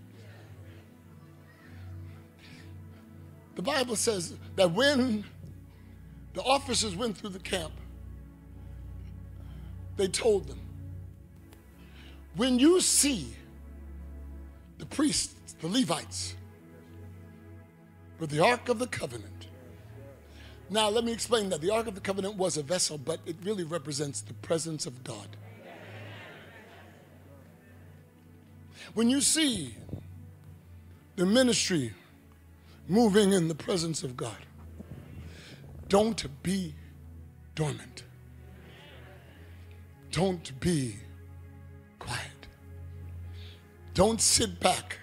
The 3.55 3.63
Bible 3.63 3.95
says 3.95 4.35
that 4.55 4.71
when 4.71 5.23
the 6.35 6.43
officers 6.43 6.95
went 6.95 7.17
through 7.17 7.31
the 7.31 7.39
camp, 7.39 7.73
they 9.95 10.07
told 10.07 10.47
them, 10.47 10.59
when 12.35 12.59
you 12.59 12.79
see 12.81 13.33
the 14.77 14.85
priests, 14.85 15.55
the 15.59 15.67
Levites, 15.67 16.35
with 18.19 18.29
the 18.29 18.43
Ark 18.45 18.69
of 18.69 18.77
the 18.77 18.85
Covenant. 18.85 19.36
Now, 20.69 20.89
let 20.89 21.03
me 21.05 21.13
explain 21.13 21.49
that. 21.49 21.61
The 21.61 21.71
Ark 21.71 21.87
of 21.87 21.95
the 21.95 22.01
Covenant 22.01 22.35
was 22.35 22.57
a 22.57 22.63
vessel, 22.63 22.97
but 22.97 23.19
it 23.25 23.37
really 23.43 23.63
represents 23.63 24.21
the 24.21 24.33
presence 24.33 24.85
of 24.85 25.03
God. 25.03 25.37
When 28.93 29.09
you 29.09 29.21
see 29.21 29.75
the 31.15 31.25
ministry 31.25 31.93
moving 32.87 33.31
in 33.31 33.47
the 33.47 33.55
presence 33.55 34.03
of 34.03 34.17
God, 34.17 34.37
don't 35.87 36.25
be 36.43 36.73
dormant. 37.55 38.03
Don't 40.11 40.59
be 40.59 40.97
quiet. 41.99 42.47
Don't 43.93 44.19
sit 44.19 44.59
back 44.59 44.99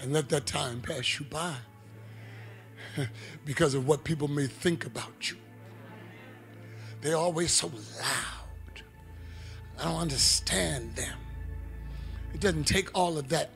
and 0.00 0.12
let 0.12 0.28
that 0.28 0.46
time 0.46 0.80
pass 0.80 1.18
you 1.18 1.26
by 1.26 1.56
because 3.44 3.74
of 3.74 3.86
what 3.86 4.04
people 4.04 4.28
may 4.28 4.46
think 4.46 4.86
about 4.86 5.30
you. 5.30 5.36
They're 7.00 7.16
always 7.16 7.52
so 7.52 7.68
loud. 7.68 8.82
I 9.78 9.84
don't 9.84 10.00
understand 10.00 10.94
them. 10.94 11.18
It 12.34 12.40
doesn't 12.40 12.64
take 12.64 12.90
all 12.94 13.18
of 13.18 13.28
that. 13.28 13.50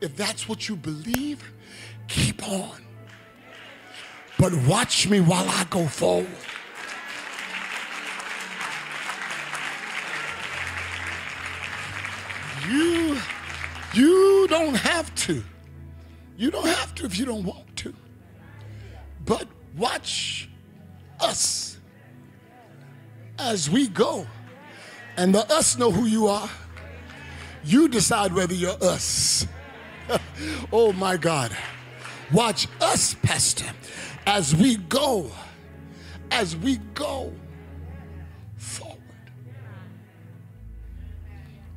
If 0.00 0.16
that's 0.16 0.48
what 0.48 0.68
you 0.68 0.76
believe, 0.76 1.52
keep 2.08 2.46
on. 2.48 2.82
But 4.38 4.54
watch 4.66 5.08
me 5.08 5.20
while 5.20 5.48
I 5.48 5.64
go 5.70 5.86
forward. 5.86 6.28
You 12.68 13.18
you 13.94 14.46
don't 14.48 14.74
have 14.74 15.14
to. 15.26 15.42
You 16.36 16.50
don't 16.50 16.66
have 16.66 16.94
to 16.96 17.06
if 17.06 17.18
you 17.18 17.24
don't 17.24 17.44
want. 17.44 17.75
But 19.26 19.48
watch 19.76 20.48
us 21.20 21.78
as 23.38 23.68
we 23.68 23.88
go. 23.88 24.26
And 25.16 25.34
the 25.34 25.40
us 25.52 25.76
know 25.76 25.90
who 25.90 26.06
you 26.06 26.28
are. 26.28 26.48
You 27.64 27.88
decide 27.88 28.32
whether 28.32 28.54
you're 28.54 28.82
us. 28.82 29.46
oh 30.72 30.92
my 30.92 31.16
God. 31.16 31.54
Watch 32.32 32.68
us, 32.80 33.14
Pastor, 33.14 33.66
as 34.26 34.54
we 34.54 34.76
go, 34.76 35.30
as 36.30 36.56
we 36.56 36.78
go 36.94 37.32
forward. 38.56 39.00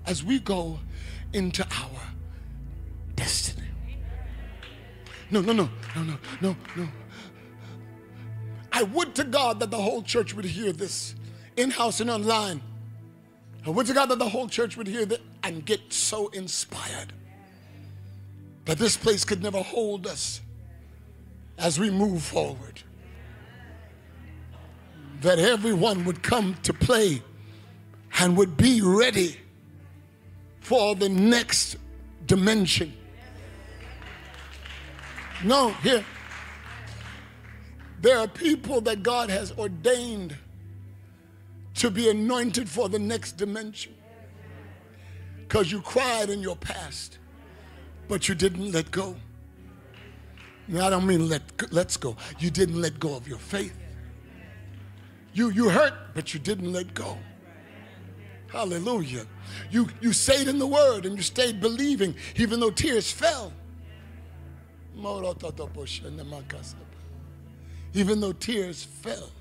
As 0.06 0.24
we 0.24 0.40
go 0.40 0.80
into 1.34 1.64
our 1.64 2.02
destiny. 3.16 3.68
No, 5.30 5.42
no, 5.42 5.54
no, 5.54 5.70
no, 5.96 6.04
no, 6.04 6.18
no, 6.42 6.56
no. 6.76 6.88
I 8.80 8.84
would 8.84 9.14
to 9.16 9.26
God 9.26 9.60
that 9.60 9.72
the 9.72 9.82
whole 9.82 10.02
church 10.02 10.34
would 10.34 10.46
hear 10.46 10.72
this 10.72 11.14
in 11.58 11.70
house 11.70 12.00
and 12.00 12.10
online. 12.10 12.62
I 13.68 13.72
would 13.72 13.86
to 13.88 13.94
God 13.94 14.06
that 14.06 14.20
the 14.20 14.30
whole 14.30 14.48
church 14.48 14.78
would 14.78 14.88
hear 14.88 15.06
that 15.06 15.20
and 15.44 15.66
get 15.66 15.92
so 15.92 16.30
inspired 16.30 17.12
that 18.64 18.78
this 18.78 18.96
place 18.96 19.26
could 19.26 19.44
never 19.44 19.62
hold 19.62 20.08
us 20.08 20.40
as 21.58 21.78
we 21.78 21.90
move 21.90 22.24
forward. 22.24 22.82
That 25.24 25.40
everyone 25.40 26.06
would 26.06 26.24
come 26.24 26.56
to 26.64 26.72
play 26.72 27.22
and 28.18 28.38
would 28.38 28.56
be 28.56 28.80
ready 28.82 29.36
for 30.62 30.96
the 30.96 31.10
next 31.10 31.76
dimension. 32.28 32.94
No, 35.44 35.72
here. 35.84 36.06
There 38.02 38.18
are 38.18 38.28
people 38.28 38.82
that 38.82 39.04
God 39.04 39.30
has 39.30 39.52
ordained 39.58 40.36
to 41.76 41.92
be 41.92 42.10
anointed 42.10 42.70
for 42.70 42.90
the 42.90 43.00
next 43.00 43.34
dimension. 43.34 43.94
Because 45.40 45.72
you 45.72 45.82
cried 45.82 46.30
in 46.30 46.42
your 46.42 46.56
past, 46.56 47.18
but 48.08 48.30
you 48.30 48.36
didn't 48.36 48.72
let 48.72 48.92
go. 48.92 49.16
No, 50.68 50.86
I 50.86 50.90
don't 50.90 51.08
mean 51.08 51.28
let 51.28 51.42
let's 51.74 51.98
go. 51.98 52.16
You 52.38 52.52
didn't 52.52 52.80
let 52.80 53.00
go 53.00 53.16
of 53.16 53.28
your 53.28 53.40
faith. 53.40 53.76
You 55.34 55.50
you 55.50 55.70
hurt, 55.70 55.94
but 56.14 56.34
you 56.34 56.40
didn't 56.40 56.72
let 56.72 56.94
go. 56.94 57.18
Hallelujah. 58.52 59.26
You 59.72 59.90
you 60.00 60.14
stayed 60.14 60.48
in 60.48 60.60
the 60.60 60.68
word 60.68 61.06
and 61.06 61.18
you 61.18 61.24
stayed 61.24 61.60
believing 61.60 62.16
even 62.36 62.60
though 62.60 62.72
tears 62.72 63.12
fell. 63.12 63.52
Even 67.94 68.20
though 68.20 68.32
tears 68.32 68.84
fell, 68.84 69.32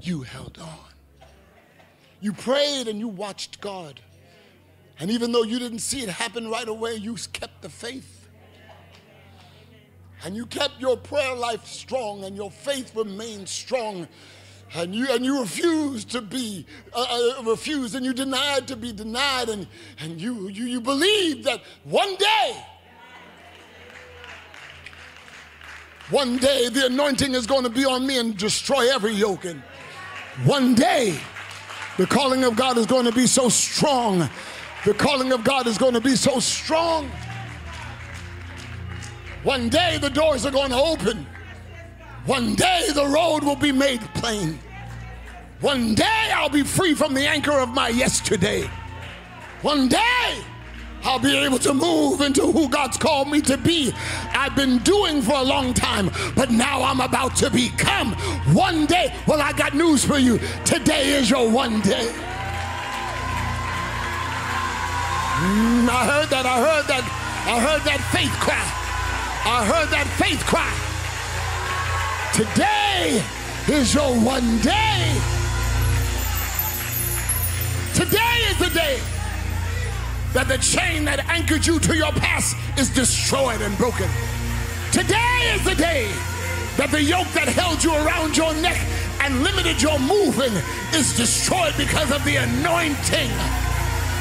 you 0.00 0.22
held 0.22 0.58
on. 0.58 1.28
You 2.20 2.32
prayed 2.32 2.86
and 2.88 2.98
you 2.98 3.08
watched 3.08 3.60
God. 3.60 4.00
And 4.98 5.10
even 5.10 5.32
though 5.32 5.42
you 5.42 5.58
didn't 5.58 5.78
see 5.78 6.02
it 6.02 6.08
happen 6.08 6.50
right 6.50 6.68
away, 6.68 6.94
you 6.94 7.16
kept 7.32 7.62
the 7.62 7.68
faith. 7.68 8.28
And 10.22 10.36
you 10.36 10.44
kept 10.44 10.78
your 10.78 10.98
prayer 10.98 11.34
life 11.34 11.66
strong 11.66 12.24
and 12.24 12.36
your 12.36 12.50
faith 12.50 12.94
remained 12.94 13.48
strong. 13.48 14.06
And 14.74 14.94
you, 14.94 15.08
and 15.10 15.24
you 15.24 15.40
refused 15.40 16.10
to 16.10 16.20
be 16.20 16.66
uh, 16.92 17.34
uh, 17.38 17.42
refused 17.42 17.94
and 17.94 18.04
you 18.04 18.12
denied 18.12 18.68
to 18.68 18.76
be 18.76 18.92
denied 18.92 19.48
and, 19.48 19.66
and 19.98 20.20
you, 20.20 20.48
you, 20.48 20.64
you 20.64 20.80
believed 20.80 21.44
that 21.44 21.62
one 21.84 22.14
day 22.16 22.64
one 26.10 26.36
day 26.36 26.68
the 26.68 26.86
anointing 26.86 27.34
is 27.34 27.46
going 27.46 27.62
to 27.62 27.70
be 27.70 27.84
on 27.84 28.06
me 28.06 28.18
and 28.18 28.36
destroy 28.36 28.92
every 28.92 29.12
yoke 29.12 29.44
and 29.44 29.62
one 30.44 30.74
day 30.74 31.18
the 31.96 32.06
calling 32.06 32.44
of 32.44 32.56
God 32.56 32.78
is 32.78 32.86
going 32.86 33.04
to 33.04 33.12
be 33.12 33.26
so 33.26 33.48
strong 33.48 34.28
the 34.84 34.94
calling 34.94 35.30
of 35.32 35.44
God 35.44 35.66
is 35.66 35.76
going 35.76 35.92
to 35.92 36.00
be 36.00 36.16
so 36.16 36.40
strong. 36.40 37.10
One 39.42 39.68
day 39.68 39.98
the 39.98 40.08
doors 40.08 40.46
are 40.46 40.50
going 40.50 40.70
to 40.70 40.76
open. 40.76 41.26
One 42.24 42.54
day 42.54 42.86
the 42.94 43.06
road 43.06 43.44
will 43.44 43.56
be 43.56 43.72
made 43.72 44.00
plain. 44.14 44.58
One 45.60 45.94
day 45.94 46.30
I'll 46.34 46.48
be 46.48 46.62
free 46.62 46.94
from 46.94 47.12
the 47.12 47.26
anchor 47.26 47.52
of 47.52 47.68
my 47.74 47.88
yesterday. 47.88 48.70
One 49.60 49.88
day 49.88 50.42
I'll 51.02 51.18
be 51.18 51.36
able 51.36 51.58
to 51.60 51.72
move 51.72 52.20
into 52.20 52.42
who 52.42 52.68
God's 52.68 52.96
called 52.96 53.28
me 53.28 53.40
to 53.42 53.56
be. 53.56 53.92
I've 54.32 54.54
been 54.54 54.78
doing 54.78 55.22
for 55.22 55.34
a 55.34 55.42
long 55.42 55.72
time, 55.72 56.10
but 56.36 56.50
now 56.50 56.82
I'm 56.82 57.00
about 57.00 57.36
to 57.36 57.50
become. 57.50 58.12
One 58.54 58.86
day, 58.86 59.14
well, 59.26 59.40
I 59.40 59.52
got 59.52 59.74
news 59.74 60.04
for 60.04 60.18
you. 60.18 60.38
Today 60.64 61.14
is 61.14 61.30
your 61.30 61.50
one 61.50 61.80
day. 61.80 62.12
Mm, 65.40 65.88
I 65.88 66.04
heard 66.04 66.28
that. 66.28 66.44
I 66.44 66.58
heard 66.60 66.86
that. 66.88 67.04
I 67.46 67.58
heard 67.58 67.82
that 67.84 68.00
faith 68.12 68.32
cry. 68.40 68.60
I 69.46 69.64
heard 69.64 69.88
that 69.88 70.06
faith 70.20 70.44
cry. 70.44 70.68
Today 72.36 73.22
is 73.74 73.94
your 73.94 74.14
one 74.20 74.58
day. 74.60 75.16
Today 77.94 78.36
is 78.50 78.58
the 78.58 78.70
day 78.78 79.00
that 80.32 80.46
the 80.46 80.58
chain 80.58 81.04
that 81.04 81.26
anchored 81.28 81.66
you 81.66 81.80
to 81.80 81.96
your 81.96 82.12
past 82.12 82.56
is 82.78 82.88
destroyed 82.90 83.60
and 83.62 83.76
broken. 83.76 84.08
Today 84.92 85.54
is 85.54 85.64
the 85.64 85.74
day 85.74 86.06
that 86.76 86.90
the 86.90 87.02
yoke 87.02 87.26
that 87.34 87.48
held 87.48 87.82
you 87.82 87.92
around 87.92 88.36
your 88.36 88.54
neck 88.62 88.78
and 89.20 89.42
limited 89.42 89.82
your 89.82 89.98
moving 89.98 90.54
is 90.94 91.16
destroyed 91.16 91.74
because 91.76 92.10
of 92.10 92.22
the 92.24 92.36
anointing. 92.36 93.30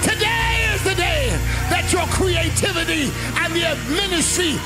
Today 0.02 0.65
is 0.74 0.82
the 0.84 0.98
day 0.98 1.30
that 1.69 1.93
your 1.93 2.06
creativity 2.10 3.13
and 3.38 3.54
the 3.54 3.69
ministry 3.93 4.58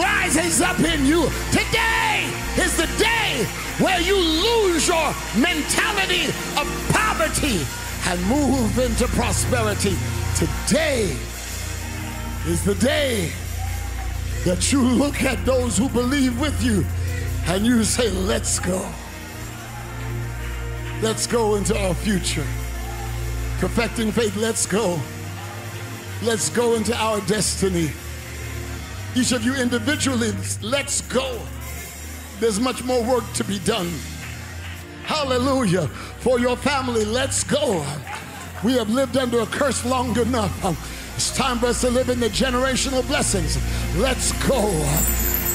rises 0.00 0.64
up 0.64 0.80
in 0.80 1.04
you. 1.04 1.28
Today 1.52 2.24
is 2.56 2.76
the 2.76 2.88
day 2.96 3.44
where 3.84 4.00
you 4.00 4.16
lose 4.16 4.88
your 4.88 5.12
mentality 5.36 6.32
of 6.56 6.66
poverty 6.88 7.60
and 8.08 8.16
move 8.26 8.78
into 8.78 9.06
prosperity. 9.12 9.96
Today 10.36 11.16
is 12.46 12.62
the 12.62 12.74
day 12.74 13.32
that 14.44 14.70
you 14.70 14.82
look 14.82 15.22
at 15.22 15.42
those 15.46 15.78
who 15.78 15.88
believe 15.88 16.38
with 16.38 16.62
you 16.62 16.84
and 17.46 17.64
you 17.64 17.82
say, 17.84 18.10
Let's 18.10 18.58
go. 18.58 18.86
Let's 21.00 21.26
go 21.26 21.54
into 21.54 21.74
our 21.78 21.94
future. 21.94 22.44
Perfecting 23.60 24.12
faith, 24.12 24.36
let's 24.36 24.66
go. 24.66 25.00
Let's 26.22 26.50
go 26.50 26.74
into 26.74 26.94
our 26.94 27.22
destiny. 27.22 27.90
Each 29.14 29.32
of 29.32 29.42
you 29.42 29.54
individually, 29.54 30.32
let's 30.60 31.00
go. 31.00 31.40
There's 32.40 32.60
much 32.60 32.84
more 32.84 33.02
work 33.02 33.24
to 33.36 33.44
be 33.44 33.58
done. 33.60 33.90
Hallelujah. 35.04 35.88
For 36.20 36.38
your 36.38 36.58
family, 36.58 37.06
let's 37.06 37.42
go. 37.42 37.82
We 38.64 38.72
have 38.74 38.88
lived 38.88 39.16
under 39.16 39.40
a 39.40 39.46
curse 39.46 39.84
long 39.84 40.18
enough. 40.18 40.52
It's 41.14 41.34
time 41.36 41.58
for 41.58 41.66
us 41.66 41.82
to 41.82 41.90
live 41.90 42.08
in 42.08 42.20
the 42.20 42.28
generational 42.28 43.06
blessings. 43.06 43.58
Let's 43.96 44.32
go. 44.46 44.62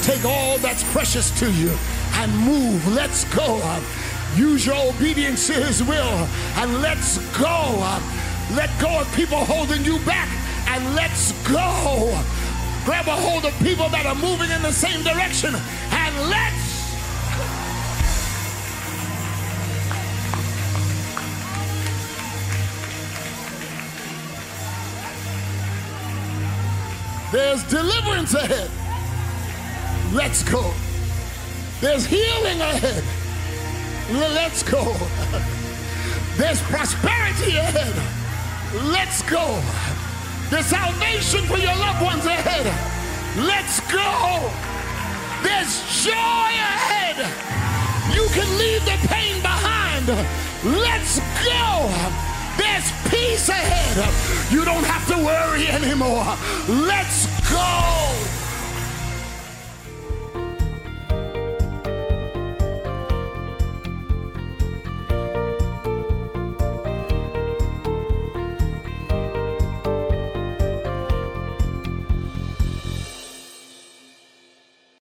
Take 0.02 0.24
all 0.24 0.58
that's 0.58 0.82
precious 0.92 1.30
to 1.40 1.50
you 1.52 1.70
and 2.14 2.36
move. 2.38 2.86
Let's 2.94 3.24
go. 3.34 3.60
Use 4.36 4.66
your 4.66 4.76
obedience 4.76 5.46
to 5.48 5.52
his 5.52 5.82
will 5.82 6.28
and 6.56 6.80
let's 6.80 7.18
go. 7.38 7.78
Let 8.54 8.70
go 8.80 9.00
of 9.00 9.12
people 9.14 9.38
holding 9.44 9.84
you 9.84 9.98
back 10.00 10.28
and 10.68 10.94
let's 10.94 11.32
go. 11.48 12.18
Grab 12.84 13.06
a 13.06 13.16
hold 13.16 13.44
of 13.44 13.56
people 13.58 13.88
that 13.90 14.06
are 14.06 14.16
moving 14.16 14.50
in 14.50 14.62
the 14.62 14.72
same 14.72 15.02
direction 15.04 15.54
and 15.54 16.30
let's 16.30 16.71
There's 27.32 27.64
deliverance 27.64 28.34
ahead. 28.34 28.70
Let's 30.12 30.42
go. 30.42 30.70
There's 31.80 32.04
healing 32.04 32.60
ahead. 32.60 33.02
Let's 34.34 34.62
go. 34.62 34.84
There's 36.36 36.60
prosperity 36.60 37.56
ahead. 37.56 37.94
Let's 38.92 39.22
go. 39.22 39.62
There's 40.50 40.66
salvation 40.66 41.46
for 41.46 41.56
your 41.56 41.74
loved 41.74 42.02
ones 42.02 42.26
ahead. 42.26 42.66
Let's 43.46 43.80
go. 43.90 44.52
There's 45.42 46.04
joy 46.04 46.12
ahead. 46.12 47.16
You 48.14 48.28
can 48.28 48.58
leave 48.58 48.84
the 48.84 49.08
pain 49.08 49.40
behind. 49.40 50.06
Let's 50.62 51.18
go. 51.42 52.31
There's 52.56 52.92
peace 53.08 53.48
ahead. 53.48 54.52
You 54.52 54.64
don't 54.64 54.84
have 54.84 55.06
to 55.08 55.16
worry 55.16 55.68
anymore. 55.68 56.36
Let's 56.68 57.26
go. 57.50 58.12